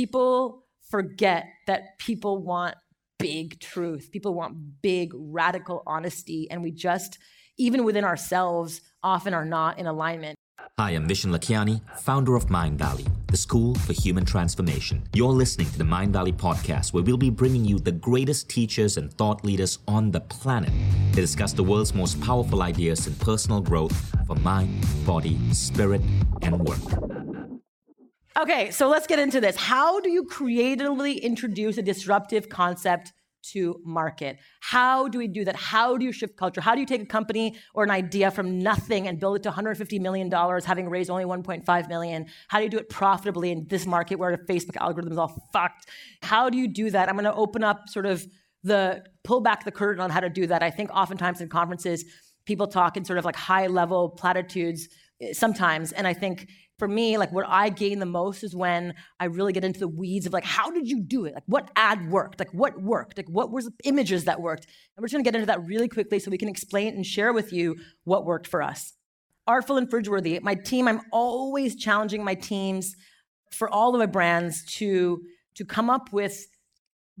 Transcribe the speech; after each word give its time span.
people 0.00 0.64
forget 0.88 1.44
that 1.66 1.98
people 1.98 2.38
want 2.38 2.74
big 3.18 3.60
truth. 3.60 4.08
People 4.10 4.32
want 4.32 4.80
big, 4.80 5.12
radical 5.14 5.82
honesty. 5.86 6.50
And 6.50 6.62
we 6.62 6.70
just, 6.70 7.18
even 7.58 7.84
within 7.84 8.02
ourselves, 8.02 8.80
often 9.02 9.34
are 9.34 9.44
not 9.44 9.78
in 9.78 9.86
alignment. 9.86 10.36
Hi, 10.78 10.92
I'm 10.92 11.06
Vishen 11.06 11.36
Lakhiani, 11.36 11.82
founder 11.98 12.34
of 12.34 12.46
Mindvalley, 12.46 13.06
the 13.26 13.36
school 13.36 13.74
for 13.74 13.92
human 13.92 14.24
transformation. 14.24 15.02
You're 15.12 15.34
listening 15.34 15.68
to 15.68 15.76
the 15.76 15.84
Mindvalley 15.84 16.32
podcast, 16.32 16.94
where 16.94 17.02
we'll 17.02 17.18
be 17.18 17.28
bringing 17.28 17.66
you 17.66 17.78
the 17.78 17.92
greatest 17.92 18.48
teachers 18.48 18.96
and 18.96 19.12
thought 19.12 19.44
leaders 19.44 19.80
on 19.86 20.10
the 20.12 20.20
planet 20.20 20.72
to 21.12 21.20
discuss 21.20 21.52
the 21.52 21.64
world's 21.64 21.92
most 21.94 22.18
powerful 22.22 22.62
ideas 22.62 23.06
in 23.06 23.14
personal 23.16 23.60
growth 23.60 23.94
for 24.26 24.36
mind, 24.36 24.82
body, 25.04 25.38
spirit, 25.52 26.00
and 26.40 26.58
work. 26.58 27.29
Okay, 28.38 28.70
so 28.70 28.88
let's 28.88 29.08
get 29.08 29.18
into 29.18 29.40
this. 29.40 29.56
How 29.56 29.98
do 30.00 30.08
you 30.08 30.24
creatively 30.24 31.18
introduce 31.18 31.78
a 31.78 31.82
disruptive 31.82 32.48
concept 32.48 33.12
to 33.52 33.80
market? 33.84 34.38
How 34.60 35.08
do 35.08 35.18
we 35.18 35.26
do 35.26 35.44
that? 35.44 35.56
How 35.56 35.96
do 35.96 36.04
you 36.04 36.12
shift 36.12 36.36
culture? 36.36 36.60
How 36.60 36.74
do 36.74 36.80
you 36.80 36.86
take 36.86 37.02
a 37.02 37.06
company 37.06 37.56
or 37.74 37.82
an 37.82 37.90
idea 37.90 38.30
from 38.30 38.60
nothing 38.60 39.08
and 39.08 39.18
build 39.18 39.36
it 39.36 39.42
to 39.42 39.50
$150 39.50 40.00
million, 40.00 40.30
having 40.30 40.88
raised 40.88 41.10
only 41.10 41.24
1.5 41.24 41.88
million? 41.88 42.26
How 42.46 42.58
do 42.58 42.64
you 42.64 42.70
do 42.70 42.78
it 42.78 42.88
profitably 42.88 43.50
in 43.50 43.66
this 43.66 43.84
market 43.84 44.16
where 44.16 44.36
the 44.36 44.44
Facebook 44.44 44.76
algorithm 44.76 45.10
is 45.10 45.18
all 45.18 45.48
fucked? 45.52 45.86
How 46.22 46.48
do 46.48 46.56
you 46.56 46.68
do 46.68 46.88
that? 46.90 47.08
I'm 47.08 47.16
gonna 47.16 47.34
open 47.34 47.64
up 47.64 47.88
sort 47.88 48.06
of 48.06 48.24
the 48.62 49.02
pull 49.24 49.40
back 49.40 49.64
the 49.64 49.72
curtain 49.72 50.00
on 50.00 50.10
how 50.10 50.20
to 50.20 50.30
do 50.30 50.46
that. 50.46 50.62
I 50.62 50.70
think 50.70 50.90
oftentimes 50.90 51.40
in 51.40 51.48
conferences, 51.48 52.04
people 52.44 52.68
talk 52.68 52.96
in 52.96 53.04
sort 53.04 53.18
of 53.18 53.24
like 53.24 53.36
high 53.36 53.66
level 53.66 54.10
platitudes 54.10 54.88
eh, 55.20 55.32
sometimes. 55.32 55.92
And 55.92 56.06
I 56.06 56.12
think 56.12 56.48
for 56.80 56.88
me, 56.88 57.18
like 57.18 57.30
what 57.30 57.46
I 57.46 57.68
gain 57.68 58.00
the 58.00 58.06
most 58.06 58.42
is 58.42 58.56
when 58.56 58.94
I 59.20 59.26
really 59.26 59.52
get 59.52 59.64
into 59.64 59.78
the 59.78 59.86
weeds 59.86 60.26
of 60.26 60.32
like, 60.32 60.44
how 60.44 60.70
did 60.70 60.88
you 60.88 61.00
do 61.00 61.26
it? 61.26 61.34
Like 61.34 61.44
what 61.46 61.70
ad 61.76 62.10
worked? 62.10 62.40
Like 62.40 62.52
what 62.52 62.82
worked? 62.82 63.18
Like 63.18 63.28
what 63.28 63.52
was 63.52 63.66
the 63.66 63.72
images 63.84 64.24
that 64.24 64.40
worked? 64.40 64.64
And 64.64 65.02
we're 65.02 65.06
just 65.06 65.12
gonna 65.12 65.22
get 65.22 65.36
into 65.36 65.46
that 65.46 65.64
really 65.64 65.88
quickly 65.88 66.18
so 66.18 66.30
we 66.30 66.38
can 66.38 66.48
explain 66.48 66.94
and 66.94 67.06
share 67.06 67.32
with 67.32 67.52
you 67.52 67.76
what 68.04 68.24
worked 68.24 68.48
for 68.48 68.62
us. 68.62 68.94
Artful 69.46 69.76
and 69.76 69.88
Fridgeworthy, 69.88 70.40
my 70.42 70.54
team, 70.54 70.88
I'm 70.88 71.02
always 71.12 71.76
challenging 71.76 72.24
my 72.24 72.34
teams 72.34 72.96
for 73.52 73.68
all 73.68 73.94
of 73.94 73.98
my 73.98 74.06
brands 74.06 74.64
to, 74.76 75.20
to 75.56 75.64
come 75.64 75.90
up 75.90 76.12
with 76.12 76.46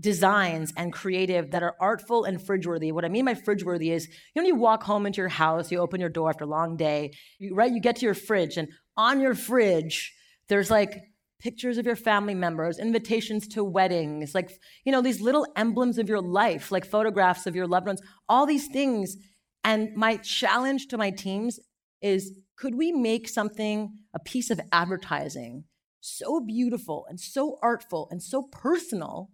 designs 0.00 0.72
and 0.76 0.92
creative 0.92 1.50
that 1.50 1.62
are 1.62 1.76
artful 1.80 2.24
and 2.24 2.44
fridge 2.44 2.66
worthy. 2.66 2.90
What 2.90 3.04
I 3.04 3.08
mean 3.08 3.26
by 3.26 3.34
fridge 3.34 3.64
worthy 3.64 3.92
is, 3.92 4.08
you 4.34 4.40
know, 4.40 4.48
you 4.48 4.54
walk 4.54 4.82
home 4.82 5.06
into 5.06 5.20
your 5.20 5.28
house, 5.28 5.70
you 5.70 5.78
open 5.78 6.00
your 6.00 6.08
door 6.08 6.30
after 6.30 6.44
a 6.44 6.48
long 6.48 6.76
day, 6.76 7.12
you, 7.38 7.54
right? 7.54 7.70
You 7.70 7.80
get 7.80 7.96
to 7.96 8.06
your 8.06 8.14
fridge, 8.14 8.56
and 8.56 8.68
on 8.96 9.20
your 9.20 9.34
fridge, 9.34 10.12
there's 10.48 10.70
like 10.70 10.98
pictures 11.38 11.78
of 11.78 11.86
your 11.86 11.96
family 11.96 12.34
members, 12.34 12.78
invitations 12.78 13.48
to 13.48 13.64
weddings, 13.64 14.34
like, 14.34 14.50
you 14.84 14.92
know, 14.92 15.02
these 15.02 15.20
little 15.20 15.46
emblems 15.56 15.98
of 15.98 16.08
your 16.08 16.20
life, 16.20 16.70
like 16.70 16.84
photographs 16.84 17.46
of 17.46 17.56
your 17.56 17.66
loved 17.66 17.86
ones, 17.86 18.02
all 18.28 18.46
these 18.46 18.68
things. 18.68 19.16
And 19.64 19.94
my 19.94 20.16
challenge 20.18 20.88
to 20.88 20.98
my 20.98 21.10
teams 21.10 21.58
is 22.00 22.32
could 22.56 22.74
we 22.74 22.92
make 22.92 23.28
something, 23.28 23.90
a 24.14 24.18
piece 24.18 24.50
of 24.50 24.60
advertising, 24.72 25.64
so 26.00 26.40
beautiful 26.40 27.06
and 27.08 27.18
so 27.18 27.58
artful 27.62 28.08
and 28.10 28.22
so 28.22 28.42
personal 28.52 29.30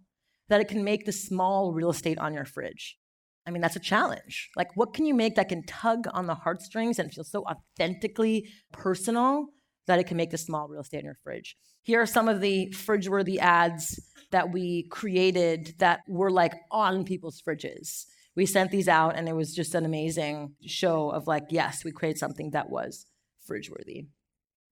that 0.49 0.61
it 0.61 0.67
can 0.67 0.83
make 0.83 1.05
the 1.05 1.11
small 1.11 1.73
real 1.73 1.89
estate 1.89 2.17
on 2.17 2.33
your 2.33 2.45
fridge. 2.45 2.97
I 3.45 3.51
mean, 3.51 3.61
that's 3.61 3.75
a 3.75 3.81
challenge. 3.81 4.49
Like, 4.55 4.75
what 4.75 4.93
can 4.93 5.05
you 5.05 5.13
make 5.13 5.35
that 5.35 5.49
can 5.49 5.63
tug 5.65 6.05
on 6.13 6.27
the 6.27 6.35
heartstrings 6.35 6.99
and 6.99 7.13
feel 7.13 7.23
so 7.23 7.45
authentically 7.45 8.49
personal 8.73 9.47
that 9.87 9.99
it 9.99 10.07
can 10.07 10.17
make 10.17 10.31
the 10.31 10.37
small 10.37 10.67
real 10.67 10.81
estate 10.81 10.99
in 10.99 11.05
your 11.05 11.17
fridge? 11.23 11.55
Here 11.83 12.01
are 12.01 12.05
some 12.05 12.27
of 12.27 12.41
the 12.41 12.71
fridge 12.71 13.07
worthy 13.07 13.39
ads 13.39 13.99
that 14.31 14.51
we 14.51 14.87
created 14.89 15.75
that 15.79 16.01
were 16.09 16.31
like 16.31 16.53
on 16.71 17.05
people's 17.05 17.41
fridges. 17.41 18.03
We 18.35 18.45
sent 18.45 18.71
these 18.71 18.89
out, 18.89 19.15
and 19.15 19.29
it 19.29 19.35
was 19.35 19.55
just 19.55 19.73
an 19.73 19.85
amazing 19.85 20.55
show 20.65 21.09
of 21.09 21.25
like, 21.25 21.45
yes, 21.49 21.85
we 21.85 21.91
created 21.91 22.19
something 22.19 22.51
that 22.51 22.69
was 22.69 23.05
fridge 23.45 23.69
worthy 23.69 24.07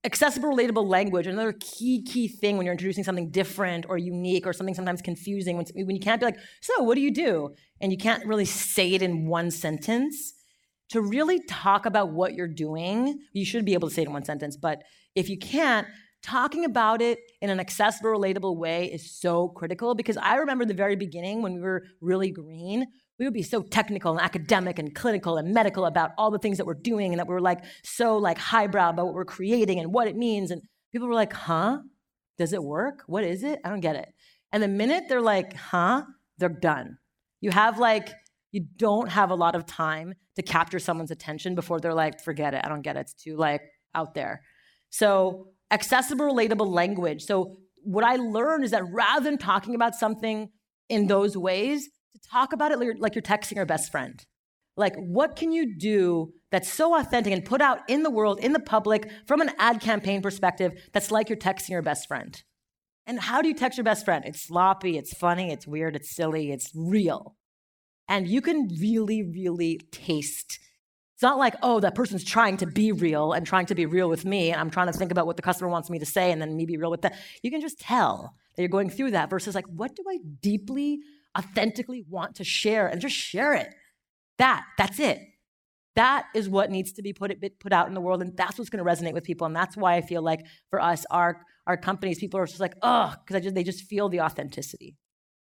accessible, 0.06 0.50
relatable 0.50 0.88
language, 0.88 1.28
another 1.28 1.54
key, 1.60 2.04
key 2.04 2.28
thing 2.28 2.58
when 2.58 2.66
you're 2.66 2.74
introducing 2.74 3.04
something 3.04 3.32
different 3.32 3.86
or 3.90 3.98
unique 3.98 4.46
or 4.46 4.54
something 4.54 4.76
sometimes 4.76 5.02
confusing, 5.02 5.58
when, 5.58 5.66
when 5.74 5.96
you 5.96 6.02
can't 6.02 6.20
be 6.20 6.26
like, 6.26 6.38
so 6.62 6.84
what 6.84 6.96
do 6.96 7.02
you 7.02 7.12
do? 7.12 7.54
And 7.82 7.92
you 7.92 7.98
can't 7.98 8.26
really 8.26 8.46
say 8.46 8.94
it 8.94 9.02
in 9.02 9.28
one 9.28 9.52
sentence. 9.52 10.34
To 10.90 11.02
really 11.02 11.44
talk 11.50 11.88
about 11.88 12.12
what 12.12 12.36
you're 12.36 12.48
doing, 12.48 13.20
you 13.34 13.44
should 13.44 13.66
be 13.66 13.74
able 13.74 13.90
to 13.90 13.94
say 13.94 14.04
it 14.04 14.08
in 14.08 14.14
one 14.14 14.24
sentence, 14.24 14.56
but 14.56 14.84
if 15.16 15.30
you 15.30 15.38
can't, 15.38 15.88
talking 16.22 16.66
about 16.66 17.02
it 17.02 17.20
in 17.42 17.50
an 17.50 17.60
accessible, 17.60 18.10
relatable 18.10 18.58
way 18.58 18.92
is 18.92 19.20
so 19.20 19.48
critical 19.50 19.94
because 19.94 20.18
I 20.18 20.36
remember 20.36 20.66
the 20.66 20.74
very 20.74 20.96
beginning 20.96 21.42
when 21.42 21.54
we 21.56 21.62
were 21.62 21.84
really 22.02 22.32
green, 22.32 22.88
we 23.18 23.26
would 23.26 23.34
be 23.34 23.44
so 23.44 23.62
technical 23.62 24.12
and 24.12 24.22
academic 24.22 24.78
and 24.78 24.94
clinical 24.94 25.38
and 25.38 25.54
medical 25.54 25.86
about 25.86 26.12
all 26.18 26.32
the 26.32 26.40
things 26.40 26.58
that 26.58 26.66
we're 26.66 26.74
doing 26.74 27.14
and 27.14 27.20
that 27.20 27.28
we 27.28 27.34
were 27.34 27.42
like 27.42 27.64
so 27.84 28.18
like 28.18 28.38
highbrow 28.38 28.90
about 28.90 29.06
what 29.06 29.16
we're 29.16 29.26
creating 29.26 29.80
and 29.80 29.94
what 29.94 30.08
it 30.08 30.16
means. 30.16 30.52
And 30.52 30.62
people 30.92 31.08
were 31.08 31.14
like 31.14 31.34
huh? 31.34 31.80
Does 32.38 32.52
it 32.52 32.64
work? 32.64 33.04
What 33.08 33.24
is 33.24 33.44
it? 33.44 33.60
I 33.64 33.70
don't 33.70 33.80
get 33.80 33.96
it. 33.96 34.10
And 34.52 34.62
the 34.62 34.68
minute 34.68 35.06
they're 35.08 35.22
like 35.22 35.56
huh? 35.56 36.04
They're 36.38 36.50
done. 36.50 36.98
You 37.40 37.52
have 37.52 37.80
like 37.80 38.10
you 38.52 38.66
don't 38.78 39.10
have 39.10 39.32
a 39.32 39.36
lot 39.36 39.56
of 39.56 39.66
time 39.66 40.14
to 40.36 40.42
capture 40.42 40.80
someone's 40.80 41.12
attention 41.12 41.56
before 41.56 41.80
they're 41.80 41.94
like 41.94 42.22
forget 42.22 42.54
it. 42.54 42.62
I 42.64 42.70
don't 42.70 42.82
get 42.82 42.98
it. 42.98 43.02
It's 43.02 43.14
too 43.14 43.38
like 43.38 43.62
out 43.94 44.14
there. 44.14 44.42
So 44.90 45.48
accessible 45.72 46.26
relatable 46.26 46.68
language. 46.68 47.24
So 47.24 47.58
what 47.86 48.04
i 48.04 48.16
learned 48.16 48.66
is 48.66 48.72
that 48.72 48.84
rather 48.92 49.24
than 49.24 49.38
talking 49.38 49.76
about 49.76 49.94
something 49.94 50.50
in 50.90 51.08
those 51.08 51.38
ways 51.38 51.88
to 52.16 52.30
talk 52.30 52.54
about 52.54 52.72
it 52.72 53.00
like 53.00 53.16
you're 53.16 53.22
texting 53.22 53.56
your 53.56 53.66
best 53.66 53.92
friend. 53.92 54.26
Like, 54.78 54.96
what 54.96 55.36
can 55.36 55.52
you 55.52 55.78
do 55.78 56.34
that's 56.52 56.72
so 56.72 56.98
authentic 56.98 57.32
and 57.32 57.46
put 57.46 57.62
out 57.62 57.80
in 57.88 58.04
the 58.04 58.10
world, 58.10 58.40
in 58.40 58.54
the 58.54 58.60
public, 58.60 59.10
from 59.26 59.42
an 59.42 59.52
ad 59.58 59.80
campaign 59.80 60.22
perspective, 60.22 60.74
that's 60.92 61.12
like 61.12 61.30
you're 61.30 61.38
texting 61.38 61.70
your 61.70 61.82
best 61.82 62.08
friend? 62.08 62.42
And 63.06 63.20
how 63.20 63.42
do 63.42 63.48
you 63.48 63.54
text 63.54 63.78
your 63.78 63.86
best 63.86 64.04
friend? 64.04 64.26
It's 64.26 64.42
sloppy, 64.42 64.98
it's 64.98 65.14
funny, 65.14 65.52
it's 65.52 65.68
weird, 65.68 65.96
it's 65.96 66.14
silly, 66.14 66.52
it's 66.52 66.72
real. 66.76 67.36
And 68.08 68.28
you 68.28 68.42
can 68.42 68.68
really, 68.80 69.24
really 69.24 69.80
taste. 69.92 70.60
It's 71.14 71.24
not 71.24 71.38
like, 71.38 71.56
oh, 71.64 71.80
that 71.80 71.96
person's 71.96 72.26
trying 72.26 72.58
to 72.58 72.66
be 72.66 72.92
real 72.92 73.32
and 73.32 73.48
trying 73.48 73.68
to 73.68 73.76
be 73.76 73.86
real 73.86 74.10
with 74.10 74.26
me, 74.26 74.52
and 74.52 74.60
I'm 74.60 74.70
trying 74.70 74.88
to 74.88 74.94
think 74.94 75.12
about 75.12 75.26
what 75.26 75.38
the 75.38 75.42
customer 75.42 75.70
wants 75.70 75.90
me 75.90 76.00
to 76.00 76.06
say 76.06 76.32
and 76.32 76.42
then 76.42 76.58
me 76.58 76.66
be 76.66 76.78
real 76.78 76.92
with 76.92 77.02
them. 77.02 77.14
You 77.42 77.52
can 77.52 77.62
just 77.62 77.80
tell 77.80 78.36
that 78.56 78.62
you're 78.62 78.70
going 78.70 78.90
through 78.90 79.12
that 79.12 79.30
versus 79.30 79.56
like, 79.56 79.68
what 79.68 79.96
do 79.96 80.04
I 80.10 80.18
deeply 80.42 81.00
authentically 81.38 82.04
want 82.10 82.36
to 82.36 82.44
share 82.44 82.88
and 82.88 83.02
just 83.02 83.16
share 83.16 83.54
it. 83.54 83.70
That, 84.38 84.64
that's 84.78 85.00
it. 85.00 85.20
That 85.96 86.26
is 86.36 86.50
what 86.50 86.72
needs 86.72 86.92
to 86.94 87.02
be 87.02 87.14
put, 87.14 87.34
put 87.60 87.72
out 87.72 87.88
in 87.88 87.94
the 87.94 88.02
world, 88.02 88.22
and 88.22 88.36
that's 88.36 88.58
what's 88.58 88.70
going 88.70 88.84
to 88.84 88.90
resonate 88.90 89.14
with 89.14 89.24
people. 89.24 89.48
And 89.48 89.56
that's 89.56 89.78
why 89.78 89.96
I 89.96 90.02
feel 90.02 90.22
like 90.22 90.42
for 90.70 90.82
us, 90.82 91.06
our, 91.10 91.42
our 91.68 91.78
companies, 91.78 92.20
people 92.20 92.40
are 92.40 92.46
just 92.46 92.60
like, 92.60 92.76
oh, 92.82 93.14
because 93.26 93.54
they 93.54 93.64
just 93.64 93.86
feel 93.86 94.10
the 94.10 94.22
authenticity. 94.22 94.96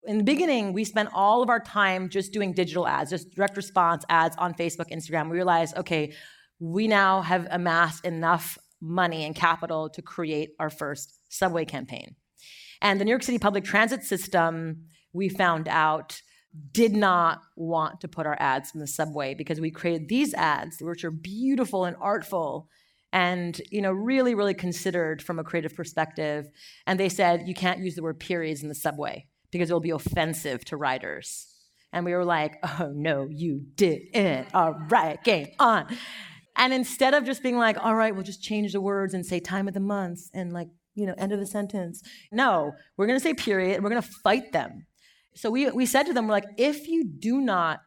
In 0.07 0.17
the 0.17 0.23
beginning, 0.23 0.71
we 0.71 0.83
spent 0.83 1.09
all 1.13 1.41
of 1.41 1.49
our 1.49 1.59
time 1.59 2.09
just 2.09 2.31
doing 2.31 2.53
digital 2.53 2.87
ads, 2.87 3.09
just 3.09 3.31
direct 3.31 3.57
response 3.57 4.05
ads 4.07 4.35
on 4.37 4.53
Facebook, 4.53 4.91
Instagram. 4.91 5.29
We 5.29 5.35
realized, 5.35 5.75
okay, 5.75 6.13
we 6.59 6.87
now 6.87 7.21
have 7.21 7.47
amassed 7.51 8.05
enough 8.05 8.57
money 8.81 9.25
and 9.25 9.35
capital 9.35 9.89
to 9.89 10.01
create 10.01 10.51
our 10.59 10.69
first 10.69 11.19
subway 11.29 11.65
campaign. 11.65 12.15
And 12.81 12.99
the 12.99 13.05
New 13.05 13.11
York 13.11 13.23
City 13.23 13.39
public 13.39 13.63
transit 13.63 14.03
system 14.03 14.85
we 15.15 15.29
found 15.29 15.67
out 15.67 16.21
did 16.71 16.93
not 16.93 17.41
want 17.55 18.01
to 18.01 18.07
put 18.07 18.25
our 18.25 18.37
ads 18.39 18.73
in 18.73 18.79
the 18.79 18.87
subway 18.87 19.33
because 19.33 19.59
we 19.59 19.71
created 19.71 20.07
these 20.07 20.33
ads 20.33 20.77
which 20.81 21.03
are 21.03 21.11
beautiful 21.11 21.85
and 21.85 21.97
artful 21.99 22.69
and 23.11 23.61
you 23.71 23.81
know 23.81 23.91
really 23.91 24.35
really 24.35 24.53
considered 24.53 25.21
from 25.21 25.39
a 25.39 25.43
creative 25.43 25.75
perspective. 25.75 26.49
And 26.85 26.99
they 26.99 27.09
said 27.09 27.47
you 27.47 27.53
can't 27.53 27.79
use 27.79 27.95
the 27.95 28.03
word 28.03 28.19
periods 28.19 28.61
in 28.61 28.69
the 28.69 28.75
subway 28.75 29.27
because 29.51 29.69
it 29.69 29.73
will 29.73 29.79
be 29.79 29.91
offensive 29.91 30.63
to 30.65 30.77
riders. 30.77 31.47
And 31.91 32.05
we 32.05 32.13
were 32.13 32.25
like 32.25 32.57
oh 32.63 32.91
no 32.93 33.27
you 33.29 33.61
didn't. 33.75 34.47
All 34.53 34.75
right 34.89 35.21
game 35.23 35.47
on. 35.59 35.87
And 36.57 36.73
instead 36.73 37.13
of 37.13 37.25
just 37.25 37.43
being 37.43 37.57
like 37.57 37.77
all 37.83 37.95
right 37.95 38.13
we'll 38.13 38.23
just 38.23 38.43
change 38.43 38.73
the 38.73 38.81
words 38.81 39.13
and 39.13 39.25
say 39.25 39.39
time 39.39 39.67
of 39.67 39.73
the 39.73 39.79
month 39.79 40.29
and 40.33 40.53
like 40.53 40.69
you 40.93 41.05
know 41.05 41.15
end 41.17 41.33
of 41.33 41.39
the 41.39 41.45
sentence 41.45 42.01
no 42.31 42.71
we're 42.95 43.07
going 43.07 43.19
to 43.19 43.23
say 43.23 43.33
period 43.33 43.75
and 43.75 43.83
we're 43.83 43.89
going 43.89 44.01
to 44.01 44.09
fight 44.23 44.53
them 44.53 44.85
so 45.35 45.51
we, 45.51 45.69
we 45.71 45.85
said 45.85 46.03
to 46.03 46.13
them, 46.13 46.27
we're 46.27 46.33
like, 46.33 46.47
if 46.57 46.87
you 46.87 47.03
do 47.03 47.41
not 47.41 47.79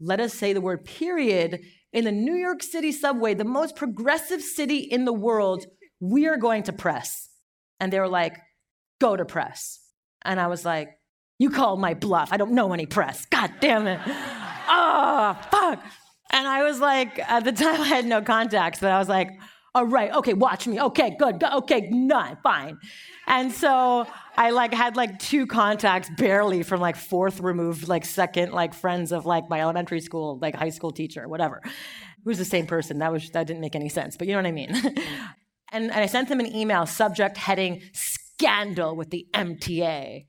let 0.00 0.20
us 0.20 0.34
say 0.34 0.52
the 0.52 0.60
word 0.60 0.84
period 0.84 1.60
in 1.92 2.04
the 2.04 2.12
New 2.12 2.34
York 2.34 2.62
City 2.62 2.92
subway, 2.92 3.34
the 3.34 3.44
most 3.44 3.76
progressive 3.76 4.42
city 4.42 4.78
in 4.78 5.04
the 5.04 5.12
world, 5.12 5.66
we 6.00 6.26
are 6.26 6.36
going 6.36 6.64
to 6.64 6.72
press. 6.72 7.28
And 7.78 7.92
they 7.92 8.00
were 8.00 8.08
like, 8.08 8.38
go 9.00 9.16
to 9.16 9.24
press. 9.24 9.80
And 10.22 10.40
I 10.40 10.46
was 10.46 10.64
like, 10.64 10.88
you 11.38 11.50
call 11.50 11.76
my 11.76 11.94
bluff. 11.94 12.30
I 12.32 12.36
don't 12.36 12.52
know 12.52 12.72
any 12.72 12.86
press. 12.86 13.26
God 13.26 13.52
damn 13.60 13.86
it. 13.86 14.00
oh, 14.06 15.38
fuck. 15.50 15.84
And 16.30 16.48
I 16.48 16.64
was 16.64 16.80
like, 16.80 17.18
at 17.18 17.44
the 17.44 17.52
time 17.52 17.80
I 17.80 17.86
had 17.86 18.06
no 18.06 18.22
contacts, 18.22 18.80
but 18.80 18.90
I 18.90 18.98
was 18.98 19.08
like, 19.08 19.28
Oh, 19.76 19.84
right. 19.84 20.12
Okay, 20.12 20.34
watch 20.34 20.68
me. 20.68 20.80
Okay, 20.80 21.16
good. 21.18 21.40
Go, 21.40 21.48
okay, 21.58 21.88
none. 21.90 22.38
Fine. 22.44 22.78
And 23.26 23.50
so 23.50 24.06
I 24.36 24.50
like 24.50 24.72
had 24.72 24.96
like 24.96 25.18
two 25.18 25.48
contacts 25.48 26.08
barely 26.16 26.62
from 26.62 26.80
like 26.80 26.94
fourth 26.94 27.40
removed, 27.40 27.88
like 27.88 28.04
second, 28.04 28.52
like 28.52 28.72
friends 28.72 29.10
of 29.10 29.26
like 29.26 29.50
my 29.50 29.60
elementary 29.60 30.00
school, 30.00 30.38
like 30.40 30.54
high 30.54 30.70
school 30.70 30.92
teacher, 30.92 31.26
whatever. 31.28 31.60
Who's 32.24 32.38
the 32.38 32.44
same 32.44 32.66
person. 32.66 32.98
That 32.98 33.10
was 33.10 33.30
that 33.30 33.48
didn't 33.48 33.60
make 33.60 33.74
any 33.74 33.88
sense, 33.88 34.16
but 34.16 34.28
you 34.28 34.34
know 34.34 34.38
what 34.38 34.46
I 34.46 34.52
mean. 34.52 34.70
and, 35.72 35.90
and 35.90 35.92
I 35.92 36.06
sent 36.06 36.28
them 36.28 36.38
an 36.38 36.54
email, 36.54 36.86
subject 36.86 37.36
heading 37.36 37.82
scandal 37.92 38.94
with 38.94 39.10
the 39.10 39.26
MTA. 39.34 40.26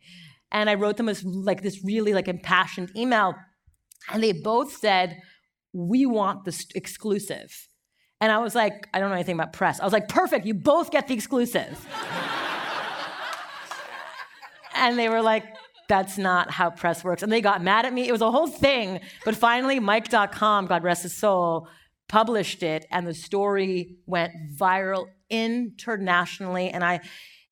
And 0.52 0.70
I 0.72 0.74
wrote 0.74 0.98
them 0.98 1.08
as 1.08 1.24
like 1.24 1.62
this 1.62 1.84
really 1.84 2.14
like 2.14 2.28
impassioned 2.28 2.92
email. 2.96 3.36
And 4.12 4.24
they 4.24 4.32
both 4.32 4.76
said, 4.76 5.20
we 5.72 6.08
want 6.08 6.46
this 6.46 6.66
exclusive. 6.74 7.68
And 8.22 8.32
I 8.32 8.38
was 8.38 8.56
like, 8.56 8.88
I 8.94 9.00
don't 9.00 9.10
know 9.10 9.16
anything 9.16 9.36
about 9.36 9.54
press. 9.54 9.80
I 9.80 9.84
was 9.84 9.94
like, 9.94 10.08
perfect, 10.08 10.46
you 10.46 10.54
both 10.54 10.90
get 10.92 11.08
the 11.08 11.14
exclusive. 11.14 11.86
and 14.76 14.98
they 14.98 15.10
were 15.10 15.22
like, 15.22 15.44
that's 15.88 16.18
not 16.18 16.50
how 16.50 16.70
press 16.70 17.04
works. 17.04 17.24
And 17.24 17.32
they 17.32 17.42
got 17.42 17.62
mad 17.62 17.86
at 17.86 17.94
me. 17.94 18.08
It 18.08 18.12
was 18.12 18.22
a 18.22 18.32
whole 18.32 18.48
thing. 18.48 19.02
But 19.24 19.36
finally, 19.36 19.80
Mic.com, 19.80 20.68
God 20.68 20.84
rest 20.84 21.04
his 21.04 21.16
soul, 21.16 21.68
published 22.08 22.64
it, 22.64 22.86
and 22.90 23.06
the 23.06 23.14
story 23.14 23.98
went 24.06 24.34
viral 24.58 25.08
internationally. 25.30 26.70
And 26.70 26.84
I, 26.84 27.02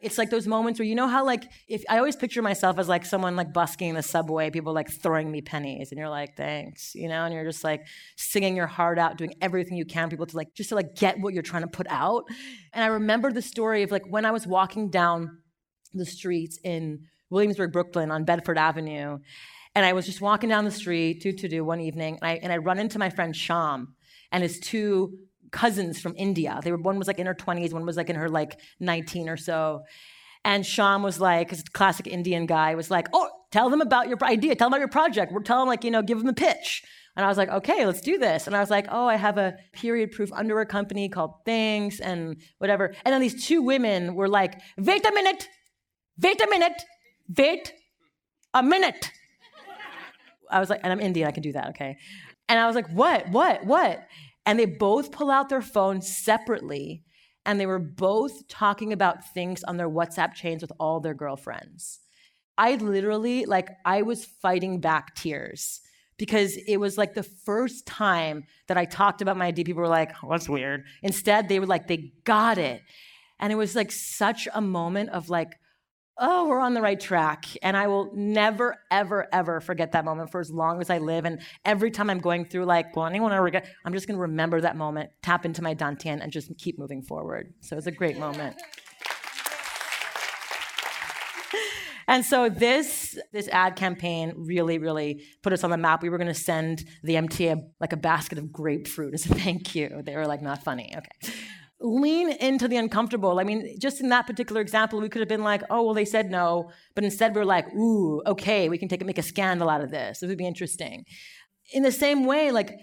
it's 0.03 0.17
like 0.17 0.29
those 0.29 0.45
moments 0.45 0.79
where 0.79 0.85
you 0.85 0.95
know 0.95 1.07
how 1.07 1.25
like 1.25 1.45
if 1.67 1.83
I 1.89 1.97
always 1.97 2.15
picture 2.15 2.41
myself 2.41 2.77
as 2.77 2.89
like 2.89 3.05
someone 3.05 3.35
like 3.35 3.53
busking 3.53 3.89
in 3.89 3.95
the 3.95 4.03
subway, 4.03 4.49
people 4.49 4.73
like 4.73 4.91
throwing 4.91 5.31
me 5.31 5.41
pennies, 5.41 5.91
and 5.91 5.97
you're 5.97 6.09
like, 6.09 6.35
thanks, 6.35 6.93
you 6.93 7.07
know, 7.07 7.23
and 7.23 7.33
you're 7.33 7.45
just 7.45 7.63
like 7.63 7.85
singing 8.17 8.55
your 8.55 8.67
heart 8.67 8.99
out, 8.99 9.17
doing 9.17 9.33
everything 9.41 9.77
you 9.77 9.85
can, 9.85 10.09
people 10.09 10.25
to 10.25 10.35
like 10.35 10.53
just 10.53 10.69
to 10.69 10.75
like 10.75 10.95
get 10.95 11.19
what 11.19 11.33
you're 11.33 11.41
trying 11.41 11.63
to 11.63 11.67
put 11.67 11.87
out. 11.89 12.25
And 12.73 12.83
I 12.83 12.87
remember 12.87 13.31
the 13.31 13.41
story 13.41 13.83
of 13.83 13.91
like 13.91 14.05
when 14.07 14.25
I 14.25 14.31
was 14.31 14.45
walking 14.45 14.89
down 14.89 15.39
the 15.93 16.05
streets 16.05 16.59
in 16.63 17.05
Williamsburg, 17.29 17.71
Brooklyn, 17.71 18.11
on 18.11 18.25
Bedford 18.25 18.57
Avenue, 18.57 19.19
and 19.73 19.85
I 19.85 19.93
was 19.93 20.05
just 20.05 20.21
walking 20.21 20.49
down 20.49 20.65
the 20.65 20.71
street 20.71 21.21
to 21.21 21.31
to 21.33 21.47
do 21.47 21.63
one 21.63 21.79
evening, 21.79 22.19
and 22.21 22.29
I 22.29 22.39
and 22.43 22.51
I 22.51 22.57
run 22.57 22.77
into 22.77 22.99
my 22.99 23.09
friend 23.09 23.35
Sham 23.35 23.95
and 24.31 24.43
his 24.43 24.59
two 24.59 25.17
cousins 25.53 26.01
from 26.01 26.13
India. 26.17 26.59
They 26.61 26.71
were 26.71 26.77
one 26.77 26.97
was 26.97 27.07
like 27.07 27.19
in 27.19 27.27
her 27.27 27.35
20s, 27.35 27.71
one 27.71 27.85
was 27.85 27.95
like 27.95 28.09
in 28.09 28.17
her 28.17 28.27
like 28.27 28.59
19 28.81 29.29
or 29.29 29.37
so. 29.37 29.83
And 30.43 30.65
Sham 30.65 31.03
was 31.03 31.21
like, 31.21 31.71
classic 31.71 32.05
Indian 32.07 32.45
guy 32.45 32.75
was 32.75 32.91
like, 32.91 33.07
oh, 33.13 33.29
tell 33.51 33.69
them 33.69 33.79
about 33.79 34.09
your 34.09 34.17
idea, 34.23 34.55
tell 34.55 34.67
them 34.67 34.73
about 34.73 34.79
your 34.79 34.89
project. 34.89 35.31
We're 35.31 35.41
telling 35.41 35.69
like, 35.69 35.85
you 35.85 35.91
know, 35.91 36.01
give 36.01 36.17
them 36.17 36.27
the 36.27 36.33
pitch. 36.33 36.83
And 37.15 37.23
I 37.23 37.29
was 37.29 37.37
like, 37.37 37.49
okay, 37.49 37.85
let's 37.85 38.01
do 38.01 38.17
this. 38.17 38.47
And 38.47 38.55
I 38.55 38.59
was 38.59 38.69
like, 38.69 38.87
oh, 38.89 39.05
I 39.05 39.15
have 39.15 39.37
a 39.37 39.55
period 39.71 40.11
proof 40.11 40.33
underwear 40.33 40.65
company 40.65 41.07
called 41.07 41.45
Thinx 41.45 42.01
and 42.01 42.41
whatever. 42.57 42.93
And 43.05 43.13
then 43.13 43.21
these 43.21 43.45
two 43.45 43.61
women 43.61 44.15
were 44.15 44.27
like, 44.27 44.59
wait 44.77 45.05
a 45.05 45.11
minute, 45.13 45.47
wait 46.21 46.41
a 46.41 46.47
minute, 46.49 46.81
wait 47.37 47.71
a 48.53 48.63
minute. 48.63 49.11
I 50.49 50.59
was 50.59 50.69
like, 50.69 50.81
and 50.83 50.91
I'm 50.91 50.99
Indian, 50.99 51.27
I 51.27 51.31
can 51.31 51.43
do 51.43 51.53
that, 51.53 51.69
okay? 51.69 51.97
And 52.49 52.59
I 52.59 52.67
was 52.67 52.75
like, 52.75 52.89
what, 52.89 53.29
what, 53.29 53.65
what? 53.65 54.05
And 54.45 54.59
they 54.59 54.65
both 54.65 55.11
pull 55.11 55.31
out 55.31 55.49
their 55.49 55.61
phones 55.61 56.15
separately 56.15 57.03
and 57.45 57.59
they 57.59 57.65
were 57.65 57.79
both 57.79 58.47
talking 58.47 58.93
about 58.93 59.25
Thinx 59.35 59.63
on 59.67 59.77
their 59.77 59.89
WhatsApp 59.89 60.33
chains 60.33 60.61
with 60.61 60.71
all 60.79 60.99
their 60.99 61.13
girlfriends. 61.13 61.99
I 62.57 62.75
literally, 62.75 63.45
like, 63.45 63.69
I 63.83 64.03
was 64.03 64.25
fighting 64.25 64.79
back 64.79 65.15
tears 65.15 65.81
because 66.17 66.55
it 66.67 66.77
was 66.77 66.97
like 66.97 67.15
the 67.15 67.23
first 67.23 67.85
time 67.85 68.43
that 68.67 68.77
I 68.77 68.85
talked 68.85 69.21
about 69.21 69.37
my 69.37 69.47
ID, 69.47 69.63
People 69.63 69.81
were 69.81 69.87
like, 69.87 70.11
oh, 70.23 70.29
that's 70.29 70.47
weird. 70.47 70.83
Instead, 71.01 71.49
they 71.49 71.59
were 71.59 71.65
like, 71.65 71.87
they 71.87 72.13
got 72.23 72.57
it. 72.57 72.81
And 73.39 73.51
it 73.51 73.55
was 73.55 73.75
like 73.75 73.91
such 73.91 74.47
a 74.53 74.61
moment 74.61 75.09
of 75.09 75.29
like, 75.29 75.57
oh, 76.17 76.47
we're 76.47 76.59
on 76.59 76.73
the 76.73 76.81
right 76.81 76.99
track. 76.99 77.45
And 77.61 77.75
I 77.75 77.87
will 77.87 78.11
never, 78.13 78.77
ever, 78.91 79.27
ever 79.31 79.61
forget 79.61 79.93
that 79.93 80.05
moment 80.05 80.31
for 80.31 80.39
as 80.39 80.51
long 80.51 80.79
as 80.81 80.89
I 80.89 80.99
live. 80.99 81.25
And 81.25 81.41
every 81.65 81.91
time 81.91 82.09
I'm 82.09 82.19
going 82.19 82.45
through, 82.45 82.65
like, 82.65 82.95
well, 82.95 83.05
anyone 83.05 83.31
ever 83.31 83.49
get, 83.49 83.67
I'm 83.85 83.93
just 83.93 84.07
going 84.07 84.17
to 84.17 84.21
remember 84.21 84.61
that 84.61 84.75
moment, 84.75 85.09
tap 85.21 85.45
into 85.45 85.61
my 85.61 85.73
Dantian, 85.73 86.21
and 86.21 86.31
just 86.31 86.55
keep 86.57 86.77
moving 86.77 87.01
forward. 87.01 87.53
So 87.61 87.77
it's 87.77 87.87
a 87.87 87.91
great 87.91 88.17
moment. 88.17 88.55
And 92.05 92.25
so 92.25 92.49
this 92.49 93.17
this 93.31 93.47
ad 93.47 93.77
campaign 93.77 94.33
really, 94.35 94.77
really 94.77 95.23
put 95.41 95.53
us 95.53 95.63
on 95.63 95.69
the 95.69 95.77
map. 95.77 96.03
We 96.03 96.09
were 96.09 96.17
going 96.17 96.27
to 96.27 96.33
send 96.33 96.83
the 97.01 97.13
MTA 97.13 97.61
like 97.79 97.93
a 97.93 97.97
basket 97.97 98.37
of 98.37 98.51
grapefruit 98.51 99.13
as 99.13 99.25
a 99.25 99.33
thank 99.33 99.73
you. 99.73 100.01
They 100.03 100.13
were 100.17 100.27
like, 100.27 100.41
not 100.41 100.63
funny. 100.65 100.93
Okay 100.95 101.33
lean 101.83 102.31
into 102.31 102.67
the 102.69 102.77
uncomfortable. 102.77 103.39
I 103.39 103.43
mean, 103.43 103.75
just 103.77 103.99
in 103.99 104.07
that 104.09 104.25
particular 104.25 104.61
example, 104.61 105.01
we 105.01 105.09
could 105.09 105.19
have 105.19 105.27
been 105.27 105.43
like, 105.43 105.61
oh, 105.69 105.83
well, 105.83 105.93
they 105.93 106.05
said 106.05 106.31
no. 106.31 106.71
But 106.95 107.03
instead, 107.03 107.35
we're 107.35 107.43
like, 107.43 107.71
ooh, 107.75 108.23
okay, 108.25 108.69
we 108.69 108.77
can 108.77 108.87
take 108.87 109.05
make 109.05 109.17
a 109.17 109.23
scandal 109.23 109.69
out 109.69 109.81
of 109.81 109.91
this. 109.91 110.19
This 110.19 110.27
would 110.29 110.37
be 110.37 110.47
interesting. 110.47 111.03
In 111.73 111.83
the 111.83 111.91
same 111.91 112.25
way, 112.25 112.51
like, 112.51 112.79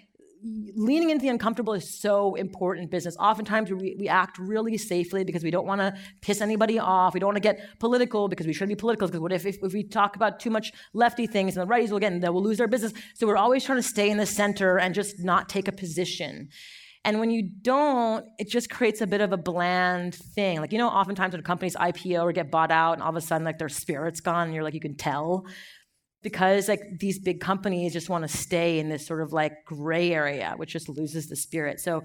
leaning 0.75 1.11
into 1.11 1.23
the 1.23 1.29
uncomfortable 1.29 1.73
is 1.73 1.99
so 1.99 2.35
important 2.35 2.85
in 2.85 2.91
business. 2.91 3.17
Oftentimes, 3.19 3.71
we, 3.71 3.97
we 3.99 4.09
act 4.09 4.39
really 4.39 4.77
safely 4.77 5.25
because 5.25 5.43
we 5.43 5.51
don't 5.51 5.67
want 5.67 5.81
to 5.81 5.95
piss 6.21 6.43
anybody 6.43 6.79
off. 6.79 7.15
We 7.15 7.21
don't 7.21 7.29
want 7.29 7.37
to 7.37 7.41
get 7.41 7.79
political 7.79 8.29
because 8.29 8.47
we 8.47 8.53
shouldn't 8.53 8.77
be 8.77 8.81
political. 8.81 9.09
Because 9.09 9.21
what 9.21 9.33
if, 9.33 9.47
if, 9.47 9.57
if, 9.63 9.73
we 9.73 9.83
talk 9.83 10.17
about 10.17 10.41
too 10.41 10.51
much 10.51 10.73
lefty 10.93 11.27
things 11.27 11.57
and 11.57 11.67
the 11.67 11.73
righties 11.73 11.91
will 11.91 11.99
get, 11.99 12.13
and 12.13 12.23
then 12.23 12.35
we'll 12.35 12.43
lose 12.43 12.59
their 12.59 12.69
business. 12.69 12.93
So 13.15 13.27
we're 13.27 13.37
always 13.37 13.65
trying 13.65 13.79
to 13.79 13.83
stay 13.83 14.11
in 14.11 14.19
the 14.19 14.27
center 14.27 14.79
and 14.79 14.95
just 14.95 15.21
not 15.21 15.49
take 15.49 15.69
a 15.69 15.73
position. 15.73 16.51
And 17.05 17.19
when 17.19 17.31
you 17.31 17.49
don't, 17.63 18.27
it 18.39 18.51
just 18.51 18.69
creates 18.69 19.01
a 19.01 19.07
bit 19.07 19.23
of 19.23 19.33
a 19.33 19.39
bland 19.39 20.15
thing. 20.15 20.61
Like, 20.61 20.73
you 20.73 20.79
know, 20.79 20.89
oftentimes 20.89 21.33
when 21.33 21.43
companies 21.43 21.75
IPO 21.75 22.23
or 22.23 22.33
get 22.33 22.51
bought 22.51 22.71
out 22.71 22.95
and 22.95 23.03
all 23.03 23.09
of 23.09 23.17
a 23.17 23.23
sudden 23.23 23.45
like 23.45 23.59
their 23.59 23.71
spirit's 23.71 24.21
gone 24.21 24.47
and 24.47 24.55
you're 24.55 24.65
like, 24.65 24.75
you 24.75 24.81
can 24.81 24.97
tell. 24.97 25.47
Because 26.23 26.69
like 26.69 26.83
these 26.99 27.19
big 27.19 27.41
companies 27.41 27.95
just 27.95 28.11
want 28.11 28.29
to 28.29 28.37
stay 28.37 28.79
in 28.79 28.91
this 28.91 29.07
sort 29.07 29.23
of 29.23 29.33
like 29.33 29.53
gray 29.65 30.13
area, 30.13 30.53
which 30.57 30.73
just 30.73 30.91
loses 30.91 31.29
the 31.29 31.37
spirit. 31.37 31.81
So 31.81 32.03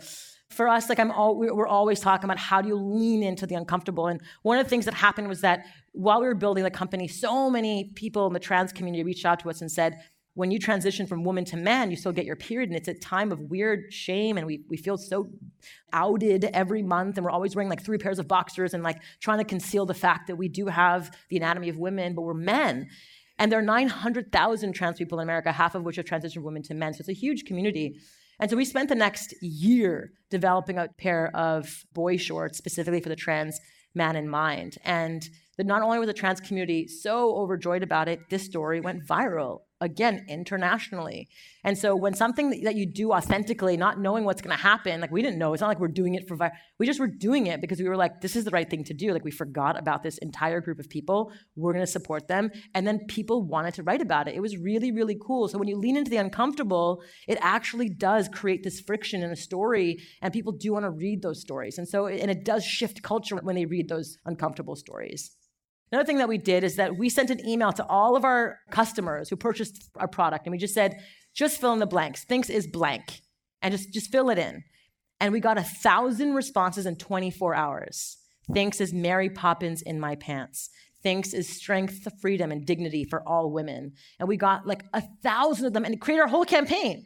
for 0.50 0.69
us, 0.69 0.88
like 0.88 1.00
I'm 1.00 1.12
all, 1.12 1.38
we're 1.38 1.68
always 1.68 2.00
talking 2.00 2.24
about 2.24 2.38
how 2.38 2.62
do 2.62 2.69
you 2.69 2.77
lean 2.77 3.24
into 3.24 3.45
the 3.45 3.56
uncomfortable. 3.56 4.07
And 4.07 4.21
one 4.44 4.57
of 4.57 4.65
the 4.65 4.69
things 4.69 4.86
that 4.86 4.94
happened 4.94 5.27
was 5.27 5.41
that 5.41 5.65
while 5.91 6.21
we 6.21 6.27
were 6.27 6.36
building 6.36 6.63
the 6.63 6.71
company, 6.71 7.09
so 7.09 7.50
many 7.50 7.91
people 7.95 8.27
in 8.27 8.33
the 8.33 8.39
trans 8.39 8.71
community 8.71 9.03
reached 9.03 9.25
out 9.25 9.39
to 9.41 9.50
us 9.50 9.59
and 9.59 9.69
said, 9.69 10.00
when 10.35 10.51
you 10.51 10.59
transition 10.59 11.07
from 11.07 11.23
woman 11.23 11.45
to 11.45 11.57
man, 11.57 11.89
you 11.89 11.97
still 11.97 12.11
get 12.11 12.25
your 12.25 12.35
period, 12.35 12.69
and 12.69 12.77
it's 12.77 12.89
a 12.89 12.93
time 12.93 13.31
of 13.31 13.39
weird 13.39 13.91
shame, 13.91 14.37
and 14.37 14.45
we, 14.45 14.63
we 14.69 14.75
feel 14.75 14.97
so 14.97 15.29
outed 15.93 16.43
every 16.53 16.83
month, 16.83 17.17
and 17.17 17.25
we're 17.25 17.31
always 17.31 17.55
wearing 17.55 17.69
like 17.69 17.81
three 17.81 17.97
pairs 17.97 18.19
of 18.19 18.27
boxers 18.27 18.73
and 18.73 18.83
like 18.83 19.01
trying 19.21 19.39
to 19.39 19.45
conceal 19.45 19.85
the 19.85 19.93
fact 19.93 20.27
that 20.27 20.35
we 20.35 20.49
do 20.49 20.67
have 20.67 21.09
the 21.29 21.37
anatomy 21.37 21.69
of 21.69 21.77
women, 21.77 22.13
but 22.13 22.23
we're 22.23 22.33
men. 22.33 22.89
And 23.39 23.49
there 23.49 23.59
are 23.59 23.63
900,000 23.63 24.74
trans 24.74 24.98
people 24.98 25.19
in 25.19 25.24
America, 25.24 25.53
half 25.53 25.74
of 25.74 25.83
which 25.83 25.95
have 25.95 26.05
transitioned 26.05 26.43
women 26.43 26.63
to 26.63 26.74
men. 26.74 26.93
So 26.93 27.00
it's 27.00 27.10
a 27.10 27.13
huge 27.13 27.45
community. 27.45 28.00
And 28.39 28.50
so 28.50 28.57
we 28.57 28.65
spent 28.65 28.89
the 28.89 28.95
next 28.95 29.33
year 29.41 30.12
developing 30.29 30.77
a 30.77 30.89
pair 30.98 31.33
of 31.36 31.86
boy 31.93 32.17
shorts 32.17 32.57
specifically 32.57 33.00
for 33.00 33.10
the 33.10 33.15
trans 33.15 33.60
man 33.93 34.17
in 34.17 34.29
mind. 34.29 34.77
And 34.83 35.27
that 35.57 35.65
not 35.65 35.81
only 35.81 36.00
was 36.00 36.07
the 36.07 36.13
trans 36.13 36.41
community 36.41 36.88
so 36.88 37.36
overjoyed 37.38 37.83
about 37.83 38.10
it, 38.10 38.19
this 38.29 38.45
story 38.45 38.81
went 38.81 39.05
viral 39.05 39.60
again 39.82 40.25
internationally. 40.29 41.27
And 41.63 41.77
so 41.77 41.96
when 41.96 42.13
something 42.13 42.62
that 42.63 42.75
you 42.75 42.86
do 42.86 43.12
authentically, 43.12 43.75
not 43.75 44.00
knowing 44.00 44.24
what's 44.24 44.41
going 44.41 44.55
to 44.55 44.62
happen, 44.62 45.01
like 45.01 45.12
we 45.12 45.22
didn't 45.22 45.38
know, 45.38 45.53
it's 45.53 45.62
not 45.62 45.67
like 45.67 45.79
we're 45.79 45.88
doing 45.88 46.15
it 46.15 46.27
for 46.27 46.38
we 46.79 46.86
just 46.86 47.00
were 47.00 47.08
doing 47.08 47.48
it 47.48 47.60
because 47.60 47.79
we 47.79 47.88
were 47.88 47.98
like 47.98 48.22
this 48.22 48.36
is 48.36 48.46
the 48.46 48.51
right 48.51 48.70
thing 48.70 48.84
to 48.86 48.94
do. 48.94 49.12
Like 49.12 49.25
we 49.25 49.32
forgot 49.32 49.77
about 49.77 50.03
this 50.03 50.17
entire 50.20 50.62
group 50.62 50.79
of 50.79 50.89
people. 50.89 51.32
We're 51.55 51.74
going 51.74 51.86
to 51.86 51.91
support 51.91 52.27
them. 52.27 52.51
And 52.74 52.88
then 52.88 53.05
people 53.08 53.44
wanted 53.44 53.74
to 53.75 53.84
write 53.84 54.01
about 54.01 54.27
it. 54.27 54.36
It 54.36 54.41
was 54.41 54.58
really 54.58 54.91
really 54.91 55.17
cool. 55.22 55.48
So 55.48 55.58
when 55.58 55.67
you 55.67 55.77
lean 55.77 55.98
into 55.98 56.12
the 56.12 56.17
uncomfortable, 56.17 57.03
it 57.27 57.38
actually 57.41 57.89
does 57.89 58.29
create 58.29 58.63
this 58.63 58.79
friction 58.79 59.24
in 59.24 59.32
a 59.32 59.36
story 59.36 60.00
and 60.22 60.32
people 60.32 60.53
do 60.53 60.74
want 60.74 60.86
to 60.86 60.91
read 60.91 61.22
those 61.22 61.41
stories. 61.41 61.77
And 61.77 61.88
so 61.88 62.08
and 62.08 62.32
it 62.32 62.46
does 62.46 62.63
shift 62.63 63.03
culture 63.03 63.36
when 63.36 63.55
they 63.55 63.65
read 63.65 63.89
those 63.89 64.17
uncomfortable 64.25 64.75
stories. 64.75 65.36
Another 65.95 66.07
thing 66.07 66.17
that 66.17 66.27
we 66.27 66.37
did 66.37 66.65
is 66.65 66.75
that 66.75 66.97
we 66.97 67.07
sent 67.07 67.29
an 67.29 67.47
email 67.47 67.71
to 67.71 67.85
all 67.85 68.17
of 68.17 68.25
our 68.25 68.59
customers 68.69 69.29
who 69.29 69.37
purchased 69.37 69.89
our 69.95 70.09
product, 70.09 70.45
and 70.45 70.51
we 70.51 70.57
just 70.57 70.73
said, 70.73 70.99
just 71.33 71.61
fill 71.61 71.71
in 71.71 71.79
the 71.79 71.85
blanks. 71.85 72.25
Thinx 72.25 72.49
is 72.49 72.67
blank, 72.67 73.21
and 73.61 73.71
just, 73.71 73.93
just 73.93 74.11
fill 74.11 74.29
it 74.29 74.37
in. 74.37 74.65
And 75.21 75.31
we 75.31 75.39
got 75.39 75.57
a 75.57 75.63
thousand 75.63 76.33
responses 76.33 76.85
in 76.85 76.97
24 76.97 77.55
hours. 77.55 78.17
Thinx 78.51 78.81
is 78.81 78.93
Mary 78.93 79.29
Poppins 79.29 79.81
in 79.81 79.97
my 79.97 80.15
pants. 80.15 80.69
Thinx 81.01 81.33
is 81.33 81.47
strength, 81.47 82.05
freedom, 82.19 82.51
and 82.51 82.65
dignity 82.65 83.05
for 83.05 83.25
all 83.25 83.49
women. 83.49 83.93
And 84.19 84.27
we 84.27 84.35
got 84.35 84.67
like 84.67 84.83
a 84.93 85.01
thousand 85.23 85.67
of 85.67 85.71
them 85.71 85.85
and 85.85 86.01
created 86.01 86.23
our 86.23 86.27
whole 86.27 86.43
campaign. 86.43 87.05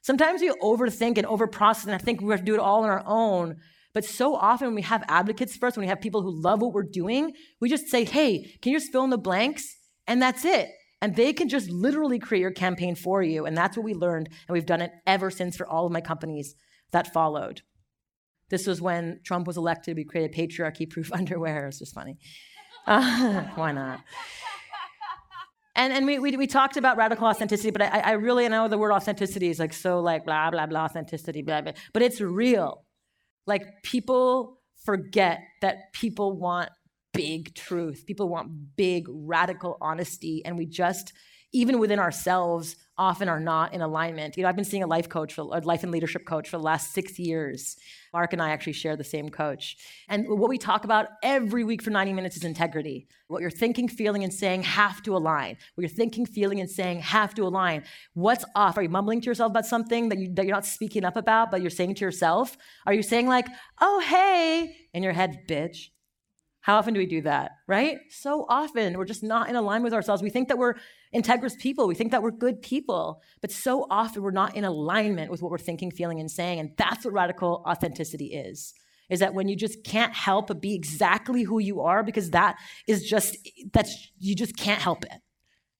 Sometimes 0.00 0.40
we 0.40 0.48
overthink 0.62 1.18
and 1.18 1.26
overprocess, 1.26 1.84
and 1.84 1.94
I 1.94 1.98
think 1.98 2.22
we 2.22 2.30
have 2.30 2.40
to 2.40 2.46
do 2.46 2.54
it 2.54 2.60
all 2.60 2.84
on 2.84 2.88
our 2.88 3.02
own. 3.04 3.56
But 3.92 4.04
so 4.04 4.34
often 4.36 4.68
when 4.68 4.74
we 4.76 4.82
have 4.82 5.02
advocates 5.08 5.60
us, 5.62 5.76
when 5.76 5.84
we 5.84 5.88
have 5.88 6.00
people 6.00 6.22
who 6.22 6.30
love 6.30 6.62
what 6.62 6.72
we're 6.72 6.82
doing, 6.82 7.32
we 7.60 7.68
just 7.68 7.88
say, 7.88 8.04
hey, 8.04 8.56
can 8.62 8.72
you 8.72 8.78
just 8.78 8.92
fill 8.92 9.04
in 9.04 9.10
the 9.10 9.18
blanks? 9.18 9.76
And 10.06 10.22
that's 10.22 10.44
it. 10.44 10.68
And 11.02 11.16
they 11.16 11.32
can 11.32 11.48
just 11.48 11.70
literally 11.70 12.18
create 12.18 12.42
your 12.42 12.52
campaign 12.52 12.94
for 12.94 13.22
you. 13.22 13.46
And 13.46 13.56
that's 13.56 13.76
what 13.76 13.84
we 13.84 13.94
learned. 13.94 14.28
And 14.28 14.52
we've 14.52 14.66
done 14.66 14.82
it 14.82 14.92
ever 15.06 15.30
since 15.30 15.56
for 15.56 15.66
all 15.66 15.86
of 15.86 15.92
my 15.92 16.00
companies 16.00 16.54
that 16.92 17.12
followed. 17.12 17.62
This 18.50 18.66
was 18.66 18.80
when 18.80 19.20
Trump 19.24 19.46
was 19.46 19.56
elected. 19.56 19.96
We 19.96 20.04
created 20.04 20.36
patriarchy 20.36 20.88
proof 20.88 21.12
underwear. 21.12 21.66
It's 21.68 21.78
just 21.78 21.94
funny. 21.94 22.18
Uh, 22.86 23.42
why 23.54 23.72
not? 23.72 24.00
And, 25.76 25.92
and 25.92 26.04
we, 26.04 26.18
we, 26.18 26.36
we, 26.36 26.46
talked 26.46 26.76
about 26.76 26.96
radical 26.96 27.26
authenticity, 27.26 27.70
but 27.70 27.80
I, 27.80 28.00
I 28.00 28.10
really 28.12 28.46
know 28.48 28.68
the 28.68 28.76
word 28.76 28.92
authenticity 28.92 29.48
is 29.48 29.58
like 29.58 29.72
so 29.72 30.00
like 30.00 30.26
blah, 30.26 30.50
blah, 30.50 30.66
blah, 30.66 30.84
authenticity, 30.84 31.42
blah, 31.42 31.62
blah. 31.62 31.72
But 31.94 32.02
it's 32.02 32.20
real. 32.20 32.84
Like 33.46 33.82
people 33.82 34.60
forget 34.84 35.40
that 35.60 35.92
people 35.92 36.36
want 36.36 36.70
big 37.12 37.54
truth. 37.54 38.04
People 38.06 38.28
want 38.28 38.76
big, 38.76 39.06
radical 39.08 39.76
honesty. 39.80 40.42
And 40.44 40.56
we 40.56 40.66
just, 40.66 41.12
even 41.52 41.78
within 41.78 41.98
ourselves, 41.98 42.76
often 43.00 43.30
are 43.30 43.40
not 43.40 43.72
in 43.72 43.80
alignment. 43.80 44.36
You 44.36 44.42
know, 44.42 44.48
I've 44.50 44.56
been 44.56 44.64
seeing 44.64 44.82
a 44.82 44.86
life 44.86 45.08
coach, 45.08 45.32
for, 45.32 45.40
a 45.40 45.60
life 45.60 45.82
and 45.82 45.90
leadership 45.90 46.26
coach 46.26 46.50
for 46.50 46.58
the 46.58 46.62
last 46.62 46.92
six 46.92 47.18
years. 47.18 47.76
Mark 48.12 48.34
and 48.34 48.42
I 48.42 48.50
actually 48.50 48.74
share 48.74 48.94
the 48.94 49.04
same 49.04 49.30
coach. 49.30 49.76
And 50.08 50.28
what 50.28 50.50
we 50.50 50.58
talk 50.58 50.84
about 50.84 51.06
every 51.22 51.64
week 51.64 51.80
for 51.80 51.90
90 51.90 52.12
minutes 52.12 52.36
is 52.36 52.44
integrity. 52.44 53.08
What 53.28 53.40
you're 53.40 53.50
thinking, 53.50 53.88
feeling, 53.88 54.22
and 54.22 54.32
saying 54.32 54.64
have 54.64 55.02
to 55.04 55.16
align. 55.16 55.56
What 55.74 55.82
you're 55.82 55.88
thinking, 55.88 56.26
feeling, 56.26 56.60
and 56.60 56.68
saying 56.68 57.00
have 57.00 57.34
to 57.36 57.44
align. 57.44 57.84
What's 58.12 58.44
off? 58.54 58.76
Are 58.76 58.82
you 58.82 58.90
mumbling 58.90 59.22
to 59.22 59.26
yourself 59.26 59.50
about 59.50 59.64
something 59.64 60.10
that, 60.10 60.18
you, 60.18 60.34
that 60.34 60.44
you're 60.44 60.54
not 60.54 60.66
speaking 60.66 61.04
up 61.04 61.16
about, 61.16 61.50
but 61.50 61.62
you're 61.62 61.70
saying 61.70 61.94
to 61.94 62.04
yourself? 62.04 62.58
Are 62.86 62.92
you 62.92 63.02
saying, 63.02 63.28
like, 63.28 63.46
oh, 63.80 64.00
hey, 64.00 64.76
in 64.92 65.02
your 65.02 65.14
head, 65.14 65.48
bitch? 65.48 65.86
How 66.62 66.76
often 66.76 66.92
do 66.92 67.00
we 67.00 67.06
do 67.06 67.22
that, 67.22 67.52
right? 67.66 67.98
So 68.10 68.44
often 68.48 68.98
we're 68.98 69.06
just 69.06 69.22
not 69.22 69.48
in 69.48 69.56
alignment 69.56 69.84
with 69.84 69.94
ourselves. 69.94 70.22
We 70.22 70.28
think 70.28 70.48
that 70.48 70.58
we're 70.58 70.74
integrous 71.14 71.58
people. 71.58 71.88
We 71.88 71.94
think 71.94 72.10
that 72.10 72.22
we're 72.22 72.32
good 72.32 72.60
people. 72.60 73.22
But 73.40 73.50
so 73.50 73.86
often 73.90 74.22
we're 74.22 74.30
not 74.30 74.54
in 74.56 74.64
alignment 74.64 75.30
with 75.30 75.40
what 75.40 75.50
we're 75.50 75.58
thinking, 75.58 75.90
feeling, 75.90 76.20
and 76.20 76.30
saying. 76.30 76.60
And 76.60 76.72
that's 76.76 77.04
what 77.04 77.14
radical 77.14 77.64
authenticity 77.66 78.26
is. 78.26 78.74
Is 79.08 79.20
that 79.20 79.34
when 79.34 79.48
you 79.48 79.56
just 79.56 79.82
can't 79.84 80.14
help 80.14 80.48
but 80.48 80.60
be 80.60 80.74
exactly 80.74 81.44
who 81.44 81.58
you 81.58 81.80
are 81.80 82.02
because 82.02 82.30
that 82.30 82.56
is 82.86 83.08
just, 83.08 83.36
that's, 83.72 84.10
you 84.18 84.34
just 84.34 84.56
can't 84.56 84.80
help 84.80 85.04
it. 85.04 85.20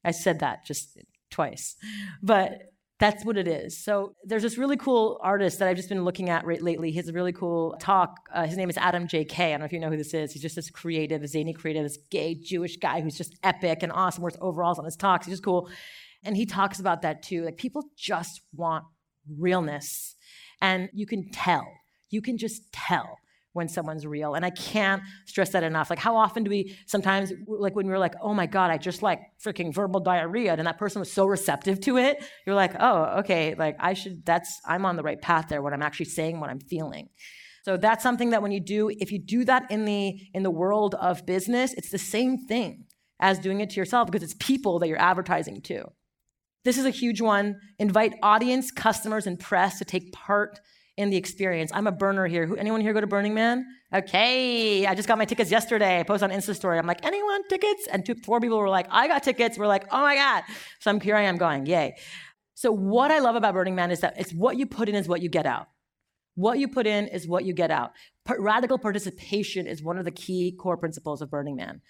I 0.03 0.13
said 0.13 0.41
that 0.41 0.65
just 0.65 0.99
twice. 1.31 1.77
But 2.23 2.70
that's 3.01 3.25
what 3.25 3.39
it 3.39 3.49
is. 3.49 3.83
So 3.83 4.15
there's 4.25 4.43
this 4.43 4.59
really 4.59 4.77
cool 4.77 5.19
artist 5.23 5.59
that 5.59 5.69
I've 5.69 5.77
just 5.77 5.89
been 5.89 6.05
looking 6.05 6.29
at 6.29 6.45
right 6.45 6.63
lately. 6.63 6.91
He 6.91 6.99
has 6.99 7.09
a 7.09 7.15
really 7.15 7.33
cool 7.33 7.75
talk. 7.81 8.15
Uh, 8.33 8.47
his 8.47 8.59
name 8.59 8.69
is 8.69 8.77
Adam 8.77 9.09
J.K. 9.09 9.47
I 9.47 9.51
don't 9.53 9.61
know 9.61 9.65
if 9.65 9.73
you 9.73 9.81
know 9.81 9.89
who 9.89 9.97
this 9.97 10.13
is. 10.13 10.33
He's 10.33 10.43
just 10.43 10.55
this 10.55 10.71
creative, 10.71 11.27
zany 11.27 11.55
creative, 11.55 11.83
this 11.83 11.99
gay 12.11 12.35
Jewish 12.35 12.77
guy 12.77 13.01
who's 13.01 13.17
just 13.17 13.35
epic 13.43 13.83
and 13.83 13.91
awesome. 13.91 14.23
Wears 14.23 14.37
overalls 14.43 14.79
on 14.79 14.85
his 14.85 14.97
talks. 14.97 15.25
He's 15.25 15.33
just 15.33 15.43
cool. 15.43 15.71
And 16.23 16.37
he 16.37 16.45
talks 16.45 16.79
about 16.79 17.01
that 17.01 17.23
too. 17.23 17.43
Like 17.43 17.57
people 17.57 17.85
just 17.97 18.43
want 18.55 18.85
realness. 19.39 20.15
And 20.61 20.91
you 20.93 21.07
can 21.07 21.31
tell. 21.31 21.67
You 22.11 22.21
can 22.21 22.37
just 22.37 22.71
tell 22.71 23.20
when 23.53 23.69
someone's 23.69 24.07
real. 24.07 24.35
And 24.35 24.45
I 24.45 24.51
can't 24.51 25.03
stress 25.27 25.51
that 25.51 25.63
enough. 25.63 25.91
Like, 25.91 25.99
how 25.99 26.17
often 26.17 26.45
do 26.45 26.51
we 26.51 26.77
sometimes, 26.87 27.33
like, 27.47 27.75
when 27.75 27.87
we 27.87 27.93
are 27.93 27.99
like, 27.99 28.15
oh 28.23 28.35
my 28.35 28.47
God, 28.47 28.71
I 28.71 28.79
just 28.79 29.03
like 29.03 29.21
freaking 29.45 29.75
verbal 29.75 30.01
diarrhea, 30.01 30.53
and 30.53 30.67
that 30.67 30.79
person 30.79 31.01
was 31.01 31.13
so 31.13 31.27
receptive 31.27 31.81
to 31.83 31.97
it, 31.97 32.25
you're 32.47 32.55
like, 32.55 32.75
oh, 32.79 33.19
okay, 33.21 33.55
like, 33.57 33.77
I 33.81 33.95
should, 33.95 34.25
that's, 34.25 34.61
I'm 34.65 34.87
on 34.87 34.97
the 34.97 35.03
right 35.03 35.21
path 35.21 35.49
there 35.49 35.63
when 35.63 35.75
I'm 35.75 35.83
actually 35.83 36.07
saying 36.07 36.41
what 36.41 36.51
I'm 36.51 36.61
feeling. 36.61 37.09
So 37.63 37.77
that's 37.77 38.03
something 38.03 38.31
that 38.31 38.43
when 38.43 38.53
you 38.53 38.61
do, 38.61 38.89
if 38.89 39.13
you 39.13 39.19
do 39.19 39.45
that 39.45 39.71
in 39.71 39.85
the 39.85 40.19
in 40.33 40.43
the 40.43 40.51
world 40.51 40.95
of 40.95 41.27
business, 41.27 41.75
it's 41.75 41.91
the 41.91 41.99
same 41.99 42.47
thing 42.47 42.87
as 43.21 43.39
doing 43.39 43.61
it 43.61 43.71
to 43.71 43.77
yourself 43.77 44.07
because 44.07 44.23
it's 44.23 44.35
people 44.41 44.79
that 44.79 44.89
you're 44.89 45.01
advertising 45.01 45.61
to. 45.63 45.85
This 46.65 46.79
is 46.79 46.87
a 46.87 46.91
huge 46.91 47.21
one. 47.21 47.61
Invite 47.79 48.15
audience, 48.23 48.71
customers, 48.71 49.27
and 49.27 49.39
press 49.39 49.79
to 49.79 49.85
take 49.85 50.13
part 50.13 50.61
in 51.01 51.11
the 51.11 51.17
experience. 51.17 51.71
I'm 51.75 51.87
a 51.87 51.93
burner 51.93 52.27
here. 52.27 52.47
Who, 52.47 52.57
anyone 52.57 52.83
here 52.83 52.93
go 52.93 53.01
to 53.01 53.07
Burning 53.07 53.33
Man? 53.35 53.67
Okay, 53.93 54.87
I 54.87 54.95
just 54.95 55.09
got 55.09 55.17
my 55.19 55.25
tickets 55.25 55.51
yesterday. 55.51 55.99
I 55.99 56.03
post 56.03 56.23
on 56.23 56.31
Insta 56.31 56.55
story. 56.55 56.79
I'm 56.79 56.87
like, 56.87 57.05
anyone 57.05 57.49
tickets? 57.49 57.89
And 57.91 58.05
two, 58.05 58.15
four 58.15 58.39
people 58.39 58.59
were 58.59 58.69
like, 58.69 58.87
I 58.91 59.09
got 59.09 59.23
tickets. 59.23 59.59
We're 59.59 59.67
like, 59.67 59.87
oh 59.91 60.01
my 60.03 60.15
god. 60.15 60.45
So 60.79 60.91
I'm 60.91 61.01
here. 61.01 61.17
I 61.17 61.23
am 61.23 61.39
going. 61.39 61.65
Yay. 61.65 61.97
So 62.55 62.71
what 62.71 63.11
I 63.11 63.21
love 63.21 63.35
about 63.35 63.55
Burning 63.55 63.75
Man 63.75 63.91
is 63.91 64.01
that 64.01 64.15
it's 64.19 64.33
what 64.33 64.59
you 64.59 64.67
put 64.67 64.89
in 64.89 64.95
is 64.95 65.09
what 65.09 65.23
you 65.23 65.31
get 65.31 65.47
out. 65.47 65.69
What 66.35 66.59
you 66.59 66.69
put 66.69 66.87
in 66.87 67.09
is 67.09 67.27
what 67.27 67.45
you 67.45 67.55
get 67.55 67.71
out. 67.71 67.93
radical 68.29 68.79
participation 68.79 69.67
is 69.67 69.83
one 69.83 69.99
of 69.99 70.05
the 70.05 70.11
key 70.11 70.53
core 70.53 70.77
principles 70.77 71.23
of 71.23 71.31
Burning 71.31 71.57
Man. 71.57 71.81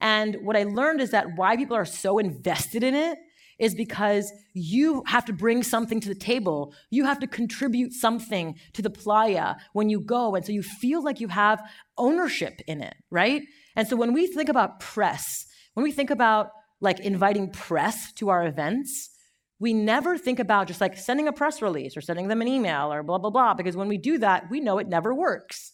And 0.00 0.38
what 0.42 0.56
I 0.56 0.64
learned 0.64 1.00
is 1.00 1.10
that 1.10 1.36
why 1.36 1.56
people 1.56 1.76
are 1.76 1.84
so 1.84 2.18
invested 2.18 2.82
in 2.82 2.94
it 2.94 3.18
is 3.58 3.74
because 3.74 4.32
you 4.52 5.02
have 5.06 5.24
to 5.24 5.32
bring 5.32 5.62
something 5.62 6.00
to 6.00 6.08
the 6.08 6.14
table. 6.14 6.74
You 6.90 7.04
have 7.04 7.18
to 7.20 7.26
contribute 7.26 7.92
something 7.92 8.56
to 8.74 8.82
the 8.82 8.90
playa 8.90 9.54
when 9.72 9.88
you 9.88 10.00
go. 10.00 10.34
And 10.34 10.44
so 10.44 10.52
you 10.52 10.62
feel 10.62 11.02
like 11.02 11.20
you 11.20 11.28
have 11.28 11.62
ownership 11.96 12.60
in 12.66 12.82
it, 12.82 12.94
right? 13.10 13.42
And 13.74 13.88
so 13.88 13.96
when 13.96 14.12
we 14.12 14.26
think 14.26 14.48
about 14.48 14.80
press, 14.80 15.46
when 15.74 15.84
we 15.84 15.92
think 15.92 16.10
about 16.10 16.50
like 16.80 17.00
inviting 17.00 17.50
press 17.50 18.12
to 18.14 18.28
our 18.28 18.46
events, 18.46 19.10
we 19.58 19.72
never 19.72 20.18
think 20.18 20.38
about 20.38 20.66
just 20.66 20.80
like 20.80 20.98
sending 20.98 21.28
a 21.28 21.32
press 21.32 21.62
release 21.62 21.96
or 21.96 22.02
sending 22.02 22.28
them 22.28 22.42
an 22.42 22.48
email 22.48 22.92
or 22.92 23.02
blah, 23.02 23.18
blah, 23.18 23.30
blah, 23.30 23.54
because 23.54 23.76
when 23.76 23.88
we 23.88 23.96
do 23.96 24.18
that, 24.18 24.50
we 24.50 24.60
know 24.60 24.78
it 24.78 24.88
never 24.88 25.14
works. 25.14 25.72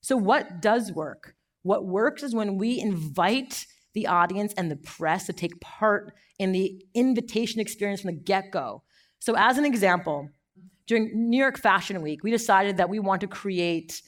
So, 0.00 0.16
what 0.16 0.60
does 0.60 0.90
work? 0.92 1.34
What 1.62 1.86
works 1.86 2.22
is 2.22 2.34
when 2.34 2.58
we 2.58 2.80
invite 2.80 3.66
the 3.94 4.06
audience 4.06 4.52
and 4.56 4.70
the 4.70 4.76
press 4.76 5.26
to 5.26 5.32
take 5.32 5.60
part 5.60 6.12
in 6.38 6.52
the 6.52 6.84
invitation 6.94 7.60
experience 7.60 8.02
from 8.02 8.14
the 8.14 8.20
get 8.20 8.50
go. 8.50 8.82
So, 9.18 9.34
as 9.36 9.58
an 9.58 9.64
example, 9.64 10.28
during 10.86 11.30
New 11.30 11.38
York 11.38 11.58
Fashion 11.58 12.02
Week, 12.02 12.22
we 12.22 12.30
decided 12.30 12.78
that 12.78 12.88
we 12.88 12.98
want 12.98 13.20
to 13.20 13.26
create 13.26 14.02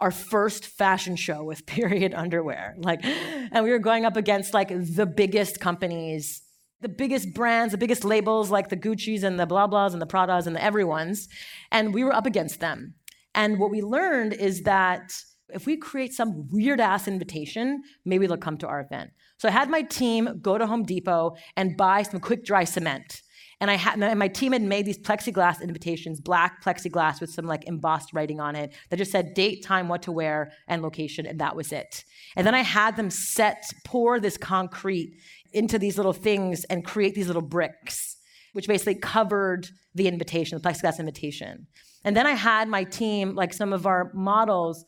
our 0.00 0.10
first 0.10 0.66
fashion 0.66 1.16
show 1.16 1.44
with 1.44 1.64
period 1.66 2.12
underwear. 2.12 2.74
Like, 2.78 3.04
and 3.04 3.64
we 3.64 3.70
were 3.70 3.78
going 3.78 4.04
up 4.04 4.16
against 4.16 4.52
like 4.52 4.68
the 4.68 5.06
biggest 5.06 5.60
companies, 5.60 6.42
the 6.80 6.88
biggest 6.88 7.32
brands, 7.32 7.72
the 7.72 7.78
biggest 7.78 8.04
labels, 8.04 8.50
like 8.50 8.68
the 8.68 8.76
Gucci's 8.76 9.22
and 9.22 9.38
the 9.38 9.46
blah 9.46 9.68
blahs 9.68 9.92
and 9.92 10.02
the 10.02 10.06
Pradas 10.06 10.46
and 10.46 10.56
the 10.56 10.62
everyone's. 10.62 11.28
And 11.70 11.94
we 11.94 12.02
were 12.02 12.14
up 12.14 12.26
against 12.26 12.60
them. 12.60 12.94
And 13.34 13.58
what 13.58 13.70
we 13.70 13.80
learned 13.80 14.34
is 14.34 14.62
that 14.62 15.14
if 15.48 15.66
we 15.66 15.76
create 15.76 16.12
some 16.12 16.48
weird 16.50 16.80
ass 16.80 17.06
invitation, 17.08 17.82
maybe 18.04 18.26
they'll 18.26 18.36
come 18.36 18.58
to 18.58 18.66
our 18.66 18.80
event. 18.80 19.10
So 19.38 19.48
I 19.48 19.52
had 19.52 19.68
my 19.68 19.82
team 19.82 20.38
go 20.40 20.56
to 20.58 20.66
Home 20.66 20.84
Depot 20.84 21.36
and 21.56 21.76
buy 21.76 22.02
some 22.02 22.20
quick 22.20 22.44
dry 22.44 22.64
cement. 22.64 23.22
And 23.60 23.70
I 23.70 23.76
had 23.76 24.02
and 24.02 24.18
my 24.18 24.26
team 24.26 24.52
had 24.52 24.62
made 24.62 24.86
these 24.86 24.98
plexiglass 24.98 25.62
invitations, 25.62 26.20
black 26.20 26.64
plexiglass 26.64 27.20
with 27.20 27.30
some 27.30 27.46
like 27.46 27.64
embossed 27.68 28.12
writing 28.12 28.40
on 28.40 28.56
it 28.56 28.74
that 28.90 28.96
just 28.96 29.12
said 29.12 29.34
date, 29.34 29.62
time, 29.62 29.88
what 29.88 30.02
to 30.02 30.12
wear, 30.12 30.50
and 30.66 30.82
location, 30.82 31.26
and 31.26 31.38
that 31.38 31.54
was 31.54 31.70
it. 31.70 32.04
And 32.34 32.44
then 32.44 32.56
I 32.56 32.62
had 32.62 32.96
them 32.96 33.08
set, 33.08 33.62
pour 33.84 34.18
this 34.18 34.36
concrete 34.36 35.16
into 35.52 35.78
these 35.78 35.96
little 35.96 36.12
things 36.12 36.64
and 36.64 36.84
create 36.84 37.14
these 37.14 37.28
little 37.28 37.42
bricks, 37.42 38.16
which 38.52 38.66
basically 38.66 38.96
covered 38.96 39.68
the 39.94 40.08
invitation, 40.08 40.58
the 40.58 40.68
plexiglass 40.68 40.98
invitation. 40.98 41.68
And 42.04 42.16
then 42.16 42.26
I 42.26 42.32
had 42.32 42.68
my 42.68 42.82
team, 42.82 43.36
like 43.36 43.52
some 43.52 43.72
of 43.72 43.86
our 43.86 44.10
models, 44.12 44.84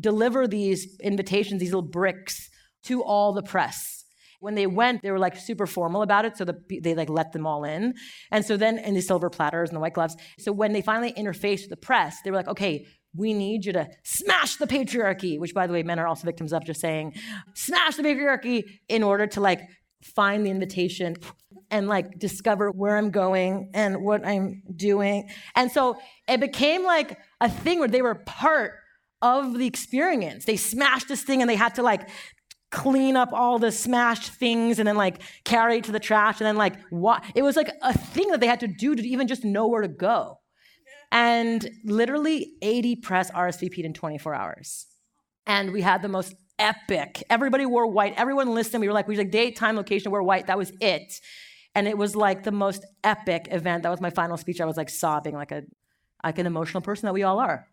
deliver 0.00 0.46
these 0.46 0.96
invitations, 1.00 1.60
these 1.60 1.72
little 1.72 1.88
bricks, 1.88 2.48
to 2.84 3.02
all 3.02 3.32
the 3.32 3.42
press. 3.42 4.04
When 4.40 4.54
they 4.54 4.68
went, 4.68 5.02
they 5.02 5.10
were 5.10 5.18
like 5.18 5.36
super 5.36 5.66
formal 5.66 6.02
about 6.02 6.24
it, 6.24 6.36
so 6.36 6.44
the, 6.44 6.56
they 6.82 6.94
like 6.94 7.10
let 7.10 7.32
them 7.32 7.46
all 7.46 7.64
in. 7.64 7.94
And 8.30 8.44
so 8.44 8.56
then, 8.56 8.78
in 8.78 8.94
the 8.94 9.00
silver 9.00 9.30
platters 9.30 9.68
and 9.68 9.76
the 9.76 9.80
white 9.80 9.94
gloves. 9.94 10.16
So 10.38 10.52
when 10.52 10.72
they 10.72 10.82
finally 10.82 11.12
interfaced 11.12 11.62
with 11.62 11.70
the 11.70 11.76
press, 11.76 12.18
they 12.22 12.30
were 12.30 12.36
like, 12.36 12.48
okay, 12.48 12.86
we 13.16 13.34
need 13.34 13.64
you 13.64 13.72
to 13.72 13.88
smash 14.04 14.56
the 14.56 14.66
patriarchy, 14.66 15.40
which 15.40 15.54
by 15.54 15.66
the 15.66 15.72
way, 15.72 15.82
men 15.82 15.98
are 15.98 16.06
also 16.06 16.24
victims 16.24 16.52
of 16.52 16.64
just 16.64 16.80
saying, 16.80 17.14
smash 17.54 17.96
the 17.96 18.02
patriarchy 18.02 18.62
in 18.88 19.02
order 19.02 19.26
to 19.26 19.40
like 19.40 19.60
find 20.14 20.46
the 20.46 20.50
invitation 20.50 21.16
and 21.70 21.88
like 21.88 22.18
discover 22.18 22.70
where 22.70 22.96
I'm 22.96 23.10
going 23.10 23.70
and 23.74 24.02
what 24.04 24.24
I'm 24.26 24.62
doing. 24.74 25.28
And 25.56 25.72
so 25.72 25.96
it 26.28 26.40
became 26.40 26.84
like 26.84 27.18
a 27.40 27.50
thing 27.50 27.80
where 27.80 27.88
they 27.88 28.02
were 28.02 28.14
part 28.14 28.72
of 29.22 29.58
the 29.58 29.66
experience. 29.66 30.44
They 30.44 30.56
smashed 30.56 31.08
this 31.08 31.22
thing 31.22 31.40
and 31.40 31.50
they 31.50 31.56
had 31.56 31.74
to 31.76 31.82
like 31.82 32.08
clean 32.70 33.16
up 33.16 33.30
all 33.32 33.58
the 33.58 33.72
smashed 33.72 34.30
things 34.32 34.78
and 34.78 34.86
then 34.86 34.96
like 34.96 35.22
carry 35.44 35.78
it 35.78 35.84
to 35.84 35.92
the 35.92 35.98
trash 35.98 36.38
and 36.40 36.46
then 36.46 36.56
like 36.56 36.74
what 36.90 37.24
it 37.34 37.42
was 37.42 37.56
like 37.56 37.70
a 37.82 37.96
thing 37.96 38.28
that 38.28 38.40
they 38.40 38.46
had 38.46 38.60
to 38.60 38.68
do 38.68 38.94
to 38.94 39.02
even 39.02 39.26
just 39.26 39.44
know 39.44 39.66
where 39.66 39.82
to 39.82 39.88
go. 39.88 40.38
And 41.10 41.66
literally 41.84 42.52
80 42.60 42.96
press 42.96 43.30
RSVP'd 43.30 43.86
in 43.86 43.94
24 43.94 44.34
hours. 44.34 44.86
And 45.46 45.72
we 45.72 45.80
had 45.80 46.02
the 46.02 46.08
most 46.08 46.34
epic. 46.58 47.22
Everybody 47.30 47.64
wore 47.64 47.86
white. 47.86 48.12
Everyone 48.18 48.54
listened. 48.54 48.82
We 48.82 48.88
were 48.88 48.92
like, 48.92 49.08
we 49.08 49.16
were 49.16 49.22
like 49.22 49.30
date, 49.30 49.56
time, 49.56 49.76
location, 49.76 50.12
we're 50.12 50.22
white. 50.22 50.48
That 50.48 50.58
was 50.58 50.72
it. 50.80 51.14
And 51.74 51.88
it 51.88 51.96
was 51.96 52.14
like 52.14 52.42
the 52.42 52.52
most 52.52 52.84
epic 53.04 53.48
event. 53.50 53.84
That 53.84 53.90
was 53.90 54.00
my 54.00 54.10
final 54.10 54.36
speech. 54.36 54.60
I 54.60 54.66
was 54.66 54.76
like 54.76 54.90
sobbing 54.90 55.34
like 55.34 55.52
a 55.52 55.62
like 56.24 56.38
an 56.38 56.46
emotional 56.46 56.80
person 56.80 57.06
that 57.06 57.12
we 57.12 57.22
all 57.22 57.38
are. 57.38 57.66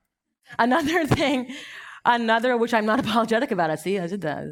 Another 0.60 1.06
thing, 1.20 1.54
another 2.06 2.58
which 2.58 2.74
I'm 2.74 2.86
not 2.86 3.00
apologetic 3.06 3.52
about. 3.52 3.70
I 3.70 3.76
see, 3.76 4.00
I 4.00 4.08
did 4.08 4.22
that. 4.22 4.46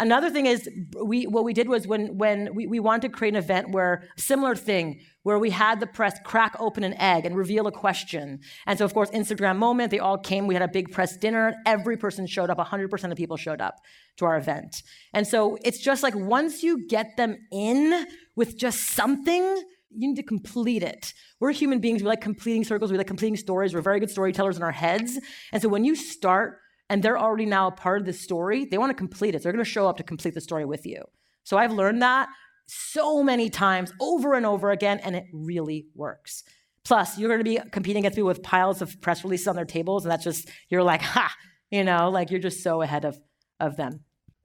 Another 0.00 0.28
thing 0.28 0.46
is 0.46 0.68
we 1.04 1.24
what 1.26 1.44
we 1.44 1.52
did 1.52 1.68
was 1.68 1.86
when 1.86 2.18
when 2.18 2.54
we, 2.54 2.66
we 2.66 2.80
wanted 2.80 3.02
to 3.02 3.08
create 3.10 3.34
an 3.34 3.42
event 3.42 3.70
where 3.70 4.08
similar 4.16 4.56
thing 4.56 5.00
where 5.22 5.38
we 5.38 5.50
had 5.50 5.80
the 5.80 5.86
press 5.86 6.18
crack 6.24 6.56
open 6.58 6.82
an 6.84 6.94
egg 6.94 7.24
and 7.24 7.36
reveal 7.36 7.66
a 7.66 7.72
question. 7.72 8.40
And 8.66 8.78
so 8.78 8.84
of 8.84 8.92
course 8.92 9.10
Instagram 9.10 9.56
moment, 9.56 9.90
they 9.90 10.00
all 10.00 10.18
came, 10.18 10.46
we 10.46 10.54
had 10.54 10.62
a 10.62 10.68
big 10.68 10.90
press 10.90 11.16
dinner, 11.16 11.46
and 11.48 11.56
every 11.64 11.96
person 11.96 12.26
showed 12.26 12.50
up, 12.50 12.58
100% 12.58 13.10
of 13.10 13.16
people 13.16 13.36
showed 13.36 13.60
up 13.60 13.76
to 14.18 14.26
our 14.26 14.36
event. 14.36 14.82
And 15.12 15.26
so 15.26 15.56
it's 15.64 15.78
just 15.78 16.02
like 16.02 16.14
once 16.14 16.62
you 16.62 16.86
get 16.86 17.16
them 17.16 17.38
in 17.50 18.06
with 18.36 18.58
just 18.58 18.80
something, 18.80 19.62
you 19.96 20.08
need 20.08 20.16
to 20.16 20.22
complete 20.22 20.82
it. 20.82 21.12
We're 21.40 21.52
human 21.52 21.80
beings, 21.80 22.02
we 22.02 22.08
like 22.08 22.20
completing 22.20 22.64
circles, 22.64 22.90
we 22.90 22.98
like 22.98 23.06
completing 23.06 23.36
stories, 23.36 23.74
we're 23.74 23.80
very 23.80 24.00
good 24.00 24.10
storytellers 24.10 24.56
in 24.56 24.62
our 24.62 24.72
heads. 24.72 25.18
And 25.52 25.62
so 25.62 25.68
when 25.68 25.84
you 25.84 25.94
start 25.94 26.58
and 26.90 27.02
they're 27.02 27.18
already 27.18 27.46
now 27.46 27.68
a 27.68 27.72
part 27.72 28.00
of 28.00 28.06
the 28.06 28.12
story, 28.12 28.64
they 28.64 28.78
want 28.78 28.90
to 28.90 28.94
complete 28.94 29.34
it. 29.34 29.42
They're 29.42 29.52
going 29.52 29.64
to 29.64 29.70
show 29.70 29.88
up 29.88 29.96
to 29.96 30.02
complete 30.02 30.34
the 30.34 30.40
story 30.40 30.64
with 30.64 30.84
you. 30.84 31.02
So 31.44 31.56
I've 31.56 31.72
learned 31.72 32.02
that 32.02 32.28
so 32.66 33.22
many 33.22 33.50
times 33.50 33.92
over 34.00 34.34
and 34.34 34.46
over 34.46 34.70
again, 34.70 34.98
and 35.00 35.14
it 35.14 35.24
really 35.32 35.86
works. 35.94 36.44
Plus, 36.84 37.18
you're 37.18 37.28
going 37.28 37.40
to 37.40 37.44
be 37.44 37.70
competing 37.70 38.00
against 38.00 38.16
people 38.16 38.28
with 38.28 38.42
piles 38.42 38.82
of 38.82 39.00
press 39.00 39.24
releases 39.24 39.48
on 39.48 39.56
their 39.56 39.64
tables, 39.64 40.04
and 40.04 40.12
that's 40.12 40.24
just, 40.24 40.48
you're 40.68 40.82
like, 40.82 41.02
ha, 41.02 41.32
you 41.70 41.84
know, 41.84 42.10
like 42.10 42.30
you're 42.30 42.40
just 42.40 42.62
so 42.62 42.82
ahead 42.82 43.04
of, 43.04 43.18
of 43.60 43.76
them. 43.76 44.00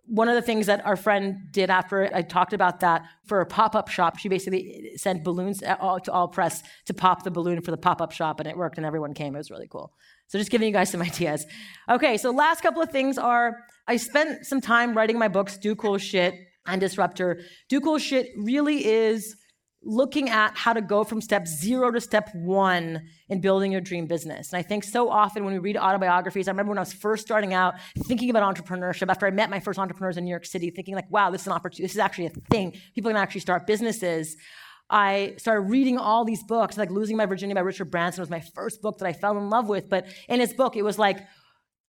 One 0.10 0.28
of 0.28 0.36
the 0.36 0.42
things 0.42 0.66
that 0.66 0.86
our 0.86 0.96
friend 0.96 1.38
did 1.52 1.70
after 1.70 2.10
I 2.14 2.24
talked 2.24 2.54
about 2.54 2.80
that 2.80 3.06
for 3.26 3.42
a 3.42 3.46
pop 3.46 3.76
up 3.76 3.90
shop, 3.90 4.18
she 4.18 4.28
basically 4.28 4.92
sent 4.98 5.24
balloons 5.24 5.60
to 5.60 5.80
all 5.80 6.28
press 6.28 6.64
to 6.86 6.94
pop 6.94 7.24
the 7.24 7.32
balloon 7.32 7.62
for 7.62 7.72
the 7.72 7.78
pop 7.78 8.02
up 8.02 8.12
shop, 8.12 8.40
and 8.40 8.50
it 8.50 8.58
worked, 8.58 8.78
and 8.78 8.86
everyone 8.86 9.14
came. 9.14 9.36
It 9.36 9.38
was 9.38 9.52
really 9.52 9.68
cool. 9.68 9.94
So 10.28 10.38
just 10.38 10.52
giving 10.52 10.68
you 10.68 10.74
guys 10.74 10.90
some 10.90 11.02
ideas. 11.12 11.46
Okay, 11.90 12.18
so 12.18 12.32
last 12.32 12.62
couple 12.62 12.82
of 12.82 12.90
things 12.90 13.18
are 13.18 13.58
I 13.88 13.98
spent 13.98 14.46
some 14.46 14.62
time 14.62 14.96
writing 14.96 15.18
my 15.18 15.28
books, 15.28 15.58
Do 15.58 15.76
Cool 15.76 15.98
Shit 15.98 16.36
and 16.66 16.80
Disrupt-Her. 16.80 17.40
Do 17.68 17.82
Cool 17.82 17.98
Shit 17.98 18.30
really 18.38 18.86
is 18.86 19.36
looking 19.82 20.30
at 20.30 20.58
how 20.58 20.74
to 20.74 20.82
go 20.82 21.04
from 21.04 21.22
step 21.22 21.48
zero 21.48 21.90
to 21.92 22.02
step 22.02 22.30
one 22.36 23.02
in 23.30 23.40
building 23.40 23.72
your 23.72 23.82
dream 23.82 24.06
business. 24.08 24.52
And 24.52 24.60
I 24.60 24.62
think 24.62 24.84
so 24.84 25.10
often 25.10 25.46
when 25.46 25.54
we 25.54 25.60
read 25.60 25.78
autobiographies, 25.78 26.48
I 26.48 26.52
remember 26.52 26.72
when 26.72 26.78
I 26.78 26.82
was 26.82 26.94
first 26.94 27.26
starting 27.26 27.54
out 27.54 27.76
thinking 27.98 28.30
about 28.30 28.44
entrepreneurship 28.56 29.10
after 29.10 29.26
I 29.26 29.32
met 29.32 29.50
my 29.50 29.60
first 29.60 29.80
entrepreneurs 29.80 30.18
in 30.18 30.26
New 30.26 30.30
York 30.30 30.46
City, 30.46 30.70
thinking 30.70 30.96
like, 30.96 31.10
wow, 31.10 31.32
this 31.32 31.42
is 31.42 31.48
an 31.48 31.54
opportunity, 31.54 31.84
this 31.84 31.94
is 31.94 32.00
actually 32.00 32.26
a 32.26 32.32
thing. 32.52 32.74
People 32.94 33.10
can 33.10 33.18
actually 33.18 33.42
start 33.42 33.66
businesses. 33.66 34.36
I 34.90 35.36
started 35.38 35.70
reading 35.70 35.98
all 35.98 36.26
these 36.26 36.44
books, 36.44 36.78
like 36.78 36.90
Losing 36.90 37.16
My 37.16 37.26
Virginity 37.26 37.54
by 37.54 37.62
Richard 37.62 37.92
Branson 37.92 38.22
was 38.22 38.30
my 38.30 38.42
first 38.42 38.82
book 38.82 38.98
that 38.98 39.06
I 39.06 39.14
fell 39.14 39.38
in 39.38 39.50
love 39.50 39.70
with. 39.70 39.88
But 39.88 40.08
in 40.28 40.40
his 40.40 40.52
book, 40.52 40.76
it 40.76 40.82
was 40.82 40.98
like, 40.98 41.20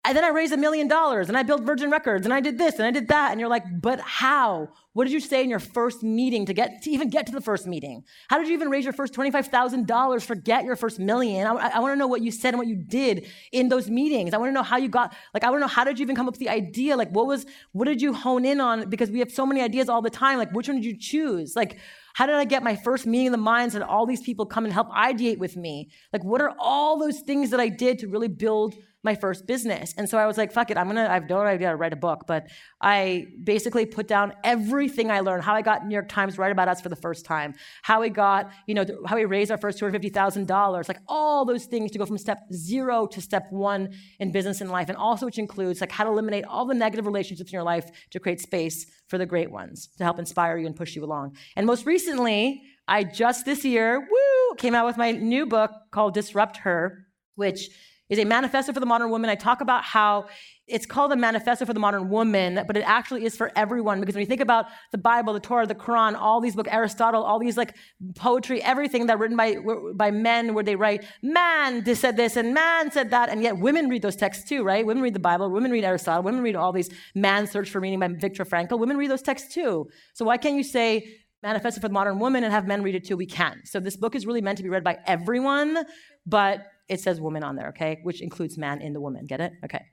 and 0.05 0.17
then 0.17 0.25
I 0.25 0.29
raised 0.29 0.53
a 0.53 0.57
million 0.57 0.89
dollars 0.89 1.29
and 1.29 1.39
I 1.39 1.45
built 1.45 1.63
Virgin 1.63 1.89
Records 1.89 2.27
and 2.27 2.35
I 2.35 2.41
did 2.41 2.59
this 2.59 2.75
and 2.75 2.85
I 2.85 2.91
did 2.91 3.07
that. 3.09 3.31
And 3.31 3.39
you're 3.39 3.49
like, 3.49 3.63
but 3.81 4.01
how? 4.01 4.69
What 4.95 5.05
did 5.05 5.13
you 5.13 5.21
say 5.21 5.45
in 5.45 5.49
your 5.49 5.61
first 5.61 6.03
meeting 6.03 6.45
to 6.47 6.53
get 6.53 6.83
to 6.83 6.91
even 6.91 7.09
get 7.09 7.27
to 7.27 7.33
the 7.33 7.41
first 7.41 7.69
meeting? 7.69 8.03
How 8.29 8.39
did 8.39 8.49
you 8.49 8.55
even 8.55 8.69
raise 8.69 8.83
your 8.83 8.93
first 8.93 9.15
$25,000? 9.15 10.23
Forget 10.23 10.65
your 10.65 10.75
first 10.75 10.99
million. 10.99 11.47
I, 11.47 11.53
I 11.75 11.79
want 11.79 11.93
to 11.93 11.97
know 11.97 12.09
what 12.09 12.21
you 12.21 12.33
said 12.33 12.49
and 12.49 12.59
what 12.59 12.67
you 12.67 12.75
did 12.75 13.29
in 13.53 13.69
those 13.69 13.89
meetings. 13.89 14.35
I 14.35 14.39
want 14.39 14.49
to 14.49 14.55
know 14.55 14.65
how 14.65 14.77
you 14.77 14.89
got, 14.89 15.15
like, 15.35 15.45
I 15.45 15.51
want 15.51 15.61
to 15.61 15.67
know 15.67 15.73
how 15.73 15.85
did 15.85 16.01
you 16.01 16.03
even 16.03 16.17
come 16.17 16.27
up 16.27 16.35
with 16.35 16.41
the 16.41 16.49
idea? 16.49 16.97
Like, 16.97 17.11
what 17.11 17.29
was, 17.29 17.47
what 17.71 17.85
did 17.85 18.03
you 18.03 18.13
hone 18.13 18.45
in 18.45 18.61
on? 18.61 18.91
Because 18.91 19.09
we 19.09 19.21
have 19.21 19.31
so 19.31 19.47
many 19.47 19.63
ideas 19.63 19.89
all 19.89 20.03
the 20.03 20.11
time. 20.11 20.37
Like, 20.37 20.51
which 20.51 20.67
one 20.67 20.79
did 20.79 20.85
you 20.85 20.99
choose? 20.99 21.55
Like, 21.55 21.79
how 22.15 22.27
did 22.27 22.35
I 22.35 22.45
get 22.45 22.65
my 22.65 22.75
first 22.75 23.07
meeting 23.07 23.29
of 23.29 23.33
the 23.33 23.39
minds 23.39 23.77
and 23.77 23.85
all 23.85 24.05
these 24.05 24.21
people 24.21 24.47
come 24.47 24.65
and 24.65 24.75
help 24.75 24.91
ideate 24.91 25.39
with 25.39 25.57
me? 25.57 25.91
Like, 26.13 26.25
what 26.25 26.41
are 26.41 26.55
all 26.59 26.99
those 26.99 27.21
things 27.21 27.51
that 27.51 27.61
I 27.61 27.69
did 27.69 28.01
to 28.01 28.09
really 28.09 28.29
build 28.29 28.75
my 29.05 29.15
first 29.15 29.47
business. 29.47 29.95
And 29.97 30.09
so 30.09 30.19
I 30.19 30.27
was 30.27 30.39
like, 30.39 30.53
fuck 30.53 30.71
it, 30.71 30.77
I'm 30.77 30.87
gonna, 30.87 31.09
I 31.09 31.15
have 31.15 31.29
no 31.29 31.41
idea 31.41 31.71
to 31.71 31.77
write 31.77 31.93
a 31.93 31.97
book, 31.97 32.25
but 32.27 32.49
I 32.81 33.27
basically 33.43 33.85
put 33.85 34.07
down 34.07 34.33
everything 34.45 35.11
I 35.11 35.21
learned, 35.21 35.43
how 35.43 35.55
I 35.55 35.63
got 35.63 35.87
New 35.87 35.93
York 35.93 36.09
Times 36.09 36.39
write 36.39 36.53
about 36.53 36.69
us 36.69 36.81
for 36.81 36.89
the 36.89 36.97
first 36.97 37.25
time, 37.25 37.55
how 37.83 38.01
we 38.01 38.11
got, 38.11 38.51
you 38.67 38.75
know, 38.75 38.85
how 39.07 39.17
we 39.17 39.25
raised 39.25 39.51
our 39.51 39.59
first 39.59 39.81
$250,000, 39.81 40.89
like 40.89 41.01
all 41.09 41.45
those 41.45 41.65
things 41.65 41.91
to 41.91 41.99
go 41.99 42.07
from 42.07 42.19
step 42.19 42.39
zero 42.53 43.07
to 43.07 43.21
step 43.21 43.47
one 43.51 43.91
in 44.21 44.31
business 44.31 44.61
and 44.61 44.71
life. 44.71 44.89
And 44.89 44.97
also 44.97 45.27
which 45.27 45.39
includes 45.39 45.81
like 45.81 45.91
how 45.91 46.05
to 46.05 46.11
eliminate 46.11 46.45
all 46.45 46.65
the 46.65 46.75
negative 46.75 47.07
relationships 47.07 47.51
in 47.51 47.57
your 47.57 47.65
life 47.65 47.91
to 48.11 48.21
create 48.21 48.41
space 48.41 48.87
for 49.09 49.19
the 49.19 49.27
great 49.27 49.51
ones, 49.51 49.89
to 49.99 50.05
help 50.05 50.19
inspire 50.19 50.57
you 50.57 50.67
and 50.67 50.77
push 50.77 50.95
you 50.95 51.05
along. 51.05 51.37
And 51.57 51.67
most 51.67 51.87
recently, 51.87 52.63
I 52.87 53.05
just 53.05 53.45
this 53.45 53.65
year, 53.65 54.01
woo, 54.01 54.55
came 54.57 54.75
out 54.75 54.87
with 54.87 54.97
my 54.97 55.13
new 55.13 55.47
book 55.47 55.71
called 55.91 56.15
Disrupt 56.15 56.59
Her, 56.59 57.07
which 57.35 57.69
is 58.13 58.19
a 58.19 58.25
manifesto 58.27 58.73
for 58.75 58.81
the 58.81 58.87
modern 58.87 59.11
woman. 59.11 59.31
I 59.31 59.35
talk 59.35 59.63
about 59.63 59.85
how 59.85 60.27
it's 60.69 60.87
called 60.87 61.13
a 61.13 61.17
manifesto 61.17 61.65
for 61.65 61.73
the 61.73 61.81
modern 61.81 62.09
woman, 62.11 62.61
but 62.67 62.77
it 62.77 62.85
actually 62.87 63.25
is 63.25 63.35
for 63.35 63.51
everyone 63.57 64.01
because 64.01 64.15
when 64.15 64.21
you 64.21 64.27
think 64.27 64.41
about 64.41 64.67
the 64.91 64.99
Bible, 64.99 65.33
the 65.33 65.41
Torah, 65.41 65.67
the 65.67 65.75
Quran, 65.75 66.15
all 66.15 66.41
these 66.41 66.55
books, 66.55 66.69
Aristotle, 66.71 67.23
all 67.23 67.39
these 67.39 67.57
like 67.57 67.75
poetry, 68.15 68.63
everything 68.63 69.07
that 69.07 69.19
written 69.19 69.37
by 69.37 69.57
by 69.95 70.11
men, 70.11 70.53
where 70.53 70.63
they 70.63 70.77
write, 70.77 71.05
man 71.23 71.85
said 71.95 72.17
this 72.17 72.37
and 72.37 72.53
man 72.53 72.91
said 72.93 73.11
that, 73.11 73.31
and 73.31 73.43
yet 73.43 73.59
women 73.59 73.89
read 73.89 74.03
those 74.03 74.17
texts 74.17 74.49
too, 74.49 74.63
right? 74.63 74.85
Women 74.85 75.03
read 75.03 75.15
the 75.15 75.21
Bible, 75.21 75.51
women 75.51 75.71
read 75.71 75.85
Aristotle, 75.85 76.23
women 76.23 76.43
read 76.43 76.55
all 76.55 76.73
these 76.73 76.91
man 77.15 77.47
search 77.47 77.71
for 77.71 77.81
meaning 77.81 77.99
by 77.99 78.09
Viktor 78.09 78.45
Frankl. 78.45 78.79
Women 78.79 78.99
read 78.99 79.11
those 79.11 79.23
texts 79.23 79.55
too. 79.55 79.89
So 80.13 80.27
why 80.27 80.37
can't 80.37 80.57
you 80.57 80.65
say 80.65 81.22
manifesto 81.43 81.81
for 81.81 81.89
the 81.89 81.95
modern 81.95 82.19
woman 82.19 82.45
and 82.45 82.53
have 82.53 82.67
men 82.67 82.83
read 82.83 82.95
it 82.95 83.05
too? 83.05 83.17
We 83.17 83.27
can. 83.27 83.63
So 83.65 83.81
this 83.81 83.97
book 83.97 84.15
is 84.15 84.27
really 84.27 84.41
meant 84.41 84.59
to 84.59 84.63
be 84.63 84.69
read 84.69 84.85
by 84.85 84.99
everyone, 85.07 85.85
but 86.27 86.67
it 86.89 87.01
says 87.01 87.21
woman 87.21 87.43
on 87.43 87.57
there, 87.57 87.69
okay? 87.69 88.01
Which 88.03 88.21
includes 88.21 88.59
man 88.59 88.81
in 88.83 88.93
the 88.93 89.01
woman. 89.01 89.27
Get 89.27 89.41
it? 89.41 89.53
Okay. 89.65 89.85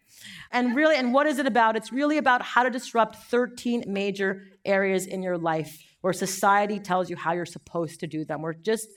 And 0.52 0.76
really, 0.76 0.96
and 0.96 1.14
what 1.14 1.28
is 1.28 1.40
it 1.40 1.46
about? 1.46 1.76
It's 1.76 1.94
really 1.94 2.18
about 2.18 2.42
how 2.42 2.64
to 2.64 2.70
disrupt 2.70 3.16
13 3.16 3.86
major 3.88 4.44
areas 4.66 5.06
in 5.06 5.24
your 5.24 5.38
life 5.38 5.82
where 6.02 6.14
society 6.14 6.80
tells 6.80 7.10
you 7.10 7.16
how 7.16 7.34
you're 7.34 7.46
supposed 7.46 8.00
to 8.02 8.08
do 8.08 8.26
them. 8.26 8.42
We're 8.42 8.54
just 8.54 8.88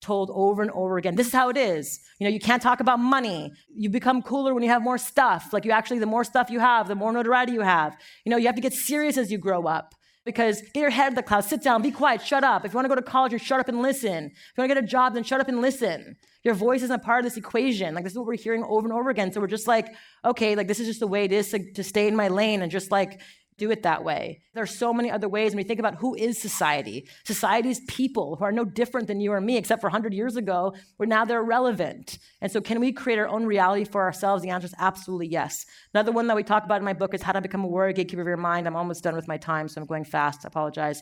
told 0.00 0.30
over 0.34 0.62
and 0.62 0.70
over 0.72 0.98
again 0.98 1.14
this 1.14 1.28
is 1.28 1.32
how 1.32 1.48
it 1.48 1.56
is 1.56 2.00
you 2.18 2.26
know 2.26 2.30
you 2.30 2.40
can't 2.40 2.60
talk 2.60 2.80
about 2.80 2.98
money 2.98 3.52
you 3.72 3.88
become 3.88 4.20
cooler 4.20 4.52
when 4.52 4.60
you 4.60 4.68
have 4.68 4.82
more 4.82 4.98
stuff 4.98 5.52
like 5.52 5.64
you 5.64 5.70
actually 5.70 6.00
the 6.00 6.06
more 6.06 6.24
stuff 6.24 6.50
you 6.50 6.58
have 6.58 6.88
the 6.88 6.94
more 6.96 7.12
notoriety 7.12 7.52
you 7.52 7.60
have 7.60 7.96
you 8.24 8.30
know 8.30 8.36
you 8.36 8.46
have 8.46 8.56
to 8.56 8.60
get 8.60 8.72
serious 8.72 9.16
as 9.16 9.30
you 9.30 9.38
grow 9.38 9.64
up 9.64 9.94
because 10.24 10.62
get 10.72 10.80
your 10.80 10.90
head 10.90 11.08
in 11.08 11.14
the 11.14 11.22
clouds 11.22 11.48
sit 11.48 11.62
down 11.62 11.82
be 11.82 11.90
quiet 11.90 12.22
shut 12.22 12.44
up 12.44 12.64
if 12.64 12.72
you 12.72 12.76
want 12.76 12.84
to 12.84 12.88
go 12.88 12.94
to 12.94 13.02
college 13.02 13.40
shut 13.40 13.60
up 13.60 13.68
and 13.68 13.82
listen 13.82 14.26
if 14.26 14.52
you 14.56 14.60
want 14.60 14.70
to 14.70 14.74
get 14.74 14.82
a 14.82 14.86
job 14.86 15.14
then 15.14 15.22
shut 15.22 15.40
up 15.40 15.48
and 15.48 15.60
listen 15.60 16.16
your 16.42 16.54
voice 16.54 16.82
isn't 16.82 16.94
a 16.94 17.02
part 17.02 17.20
of 17.20 17.24
this 17.24 17.36
equation. 17.36 17.94
Like 17.94 18.04
this 18.04 18.12
is 18.12 18.18
what 18.18 18.26
we're 18.26 18.36
hearing 18.36 18.64
over 18.64 18.86
and 18.86 18.92
over 18.92 19.10
again. 19.10 19.32
So 19.32 19.40
we're 19.40 19.46
just 19.46 19.68
like, 19.68 19.94
okay, 20.24 20.56
like 20.56 20.66
this 20.66 20.80
is 20.80 20.88
just 20.88 21.00
the 21.00 21.06
way 21.06 21.24
it 21.24 21.32
is 21.32 21.50
to, 21.50 21.72
to 21.72 21.84
stay 21.84 22.08
in 22.08 22.16
my 22.16 22.28
lane 22.28 22.62
and 22.62 22.70
just 22.70 22.90
like 22.90 23.20
do 23.62 23.70
it 23.70 23.84
that 23.84 24.02
way. 24.02 24.40
There 24.54 24.62
are 24.64 24.66
so 24.66 24.92
many 24.92 25.08
other 25.08 25.28
ways. 25.28 25.52
When 25.52 25.58
we 25.58 25.62
think 25.62 25.78
about 25.78 25.94
who 25.94 26.16
is 26.16 26.42
society, 26.42 27.08
society 27.24 27.70
is 27.70 27.80
people 27.86 28.34
who 28.34 28.44
are 28.44 28.50
no 28.50 28.64
different 28.64 29.06
than 29.06 29.20
you 29.20 29.30
or 29.32 29.40
me, 29.40 29.56
except 29.56 29.80
for 29.80 29.86
100 29.86 30.12
years 30.12 30.34
ago, 30.34 30.74
where 30.96 31.06
now 31.06 31.24
they're 31.24 31.44
relevant. 31.44 32.18
And 32.40 32.50
so, 32.50 32.60
can 32.60 32.80
we 32.80 32.92
create 32.92 33.20
our 33.20 33.28
own 33.28 33.46
reality 33.46 33.84
for 33.84 34.02
ourselves? 34.02 34.42
The 34.42 34.50
answer 34.50 34.66
is 34.66 34.74
absolutely 34.80 35.28
yes. 35.28 35.64
Another 35.94 36.10
one 36.10 36.26
that 36.26 36.34
we 36.34 36.42
talk 36.42 36.64
about 36.64 36.78
in 36.78 36.84
my 36.84 36.92
book 36.92 37.14
is 37.14 37.22
how 37.22 37.30
to 37.30 37.40
become 37.40 37.62
a 37.62 37.68
warrior 37.68 37.92
gatekeeper 37.92 38.22
of 38.22 38.26
your 38.26 38.36
mind. 38.36 38.66
I'm 38.66 38.74
almost 38.74 39.04
done 39.04 39.14
with 39.14 39.28
my 39.28 39.36
time, 39.36 39.68
so 39.68 39.80
I'm 39.80 39.86
going 39.86 40.04
fast. 40.04 40.44
I 40.44 40.48
apologize. 40.48 41.00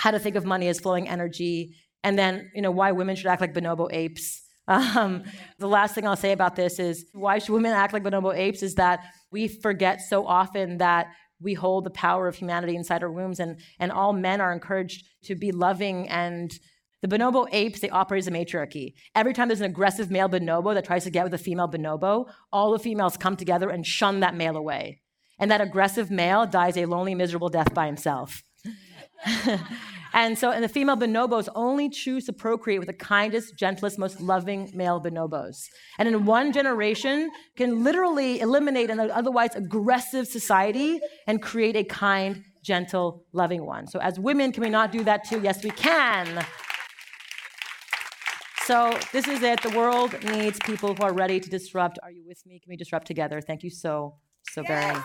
How 0.00 0.10
to 0.10 0.18
think 0.18 0.34
of 0.34 0.44
money 0.44 0.66
as 0.66 0.80
flowing 0.80 1.08
energy, 1.08 1.76
and 2.02 2.18
then 2.18 2.50
you 2.56 2.62
know 2.62 2.72
why 2.72 2.90
women 2.90 3.14
should 3.14 3.28
act 3.28 3.40
like 3.40 3.54
bonobo 3.54 3.88
apes 3.92 4.42
um, 4.70 5.24
the 5.58 5.66
last 5.66 5.96
thing 5.96 6.06
I'll 6.06 6.16
say 6.16 6.30
about 6.30 6.54
this 6.54 6.78
is 6.78 7.06
why 7.12 7.38
should 7.38 7.52
women 7.52 7.72
act 7.72 7.92
like 7.92 8.04
bonobo 8.04 8.32
apes 8.32 8.62
is 8.62 8.76
that 8.76 9.00
we 9.32 9.48
forget 9.48 10.00
so 10.00 10.24
often 10.26 10.78
that 10.78 11.08
we 11.40 11.54
hold 11.54 11.84
the 11.84 11.90
power 11.90 12.28
of 12.28 12.36
humanity 12.36 12.76
inside 12.76 13.02
our 13.02 13.10
wombs, 13.10 13.40
and, 13.40 13.60
and 13.78 13.90
all 13.90 14.12
men 14.12 14.40
are 14.40 14.52
encouraged 14.52 15.06
to 15.24 15.34
be 15.34 15.52
loving 15.52 16.08
and 16.08 16.52
the 17.02 17.08
bonobo 17.08 17.48
apes, 17.50 17.80
they 17.80 17.88
operate 17.88 18.20
as 18.20 18.28
a 18.28 18.30
matriarchy. 18.30 18.94
Every 19.14 19.32
time 19.32 19.48
there's 19.48 19.60
an 19.60 19.70
aggressive 19.70 20.10
male 20.10 20.28
bonobo 20.28 20.74
that 20.74 20.84
tries 20.84 21.04
to 21.04 21.10
get 21.10 21.24
with 21.24 21.32
a 21.32 21.38
female 21.38 21.68
bonobo, 21.68 22.30
all 22.52 22.72
the 22.72 22.78
females 22.78 23.16
come 23.16 23.36
together 23.36 23.70
and 23.70 23.86
shun 23.86 24.20
that 24.20 24.34
male 24.34 24.56
away. 24.56 25.00
And 25.38 25.50
that 25.50 25.62
aggressive 25.62 26.10
male 26.10 26.44
dies 26.44 26.76
a 26.76 26.84
lonely, 26.84 27.14
miserable 27.14 27.48
death 27.48 27.72
by 27.72 27.86
himself. 27.86 28.42
And 30.12 30.36
so, 30.36 30.50
and 30.50 30.64
the 30.64 30.68
female 30.68 30.96
bonobos 30.96 31.48
only 31.54 31.88
choose 31.88 32.24
to 32.26 32.32
procreate 32.32 32.80
with 32.80 32.88
the 32.88 32.94
kindest, 32.94 33.56
gentlest, 33.56 33.98
most 33.98 34.20
loving 34.20 34.70
male 34.74 35.00
bonobos. 35.00 35.66
And 35.98 36.08
in 36.08 36.24
one 36.24 36.52
generation, 36.52 37.30
can 37.56 37.84
literally 37.84 38.40
eliminate 38.40 38.90
an 38.90 38.98
otherwise 38.98 39.54
aggressive 39.54 40.26
society 40.26 41.00
and 41.26 41.40
create 41.40 41.76
a 41.76 41.84
kind, 41.84 42.42
gentle, 42.62 43.24
loving 43.32 43.64
one. 43.64 43.86
So, 43.86 44.00
as 44.00 44.18
women, 44.18 44.52
can 44.52 44.62
we 44.62 44.70
not 44.70 44.90
do 44.90 45.04
that 45.04 45.28
too? 45.28 45.40
Yes, 45.40 45.62
we 45.62 45.70
can. 45.70 46.44
So, 48.64 48.98
this 49.12 49.28
is 49.28 49.42
it. 49.42 49.62
The 49.62 49.70
world 49.70 50.16
needs 50.24 50.58
people 50.60 50.94
who 50.94 51.02
are 51.02 51.12
ready 51.12 51.38
to 51.38 51.48
disrupt. 51.48 51.98
Are 52.02 52.10
you 52.10 52.24
with 52.26 52.44
me? 52.46 52.58
Can 52.58 52.70
we 52.70 52.76
disrupt 52.76 53.06
together? 53.06 53.40
Thank 53.40 53.62
you 53.62 53.70
so, 53.70 54.16
so 54.50 54.62
very 54.62 54.92
much. 54.92 55.04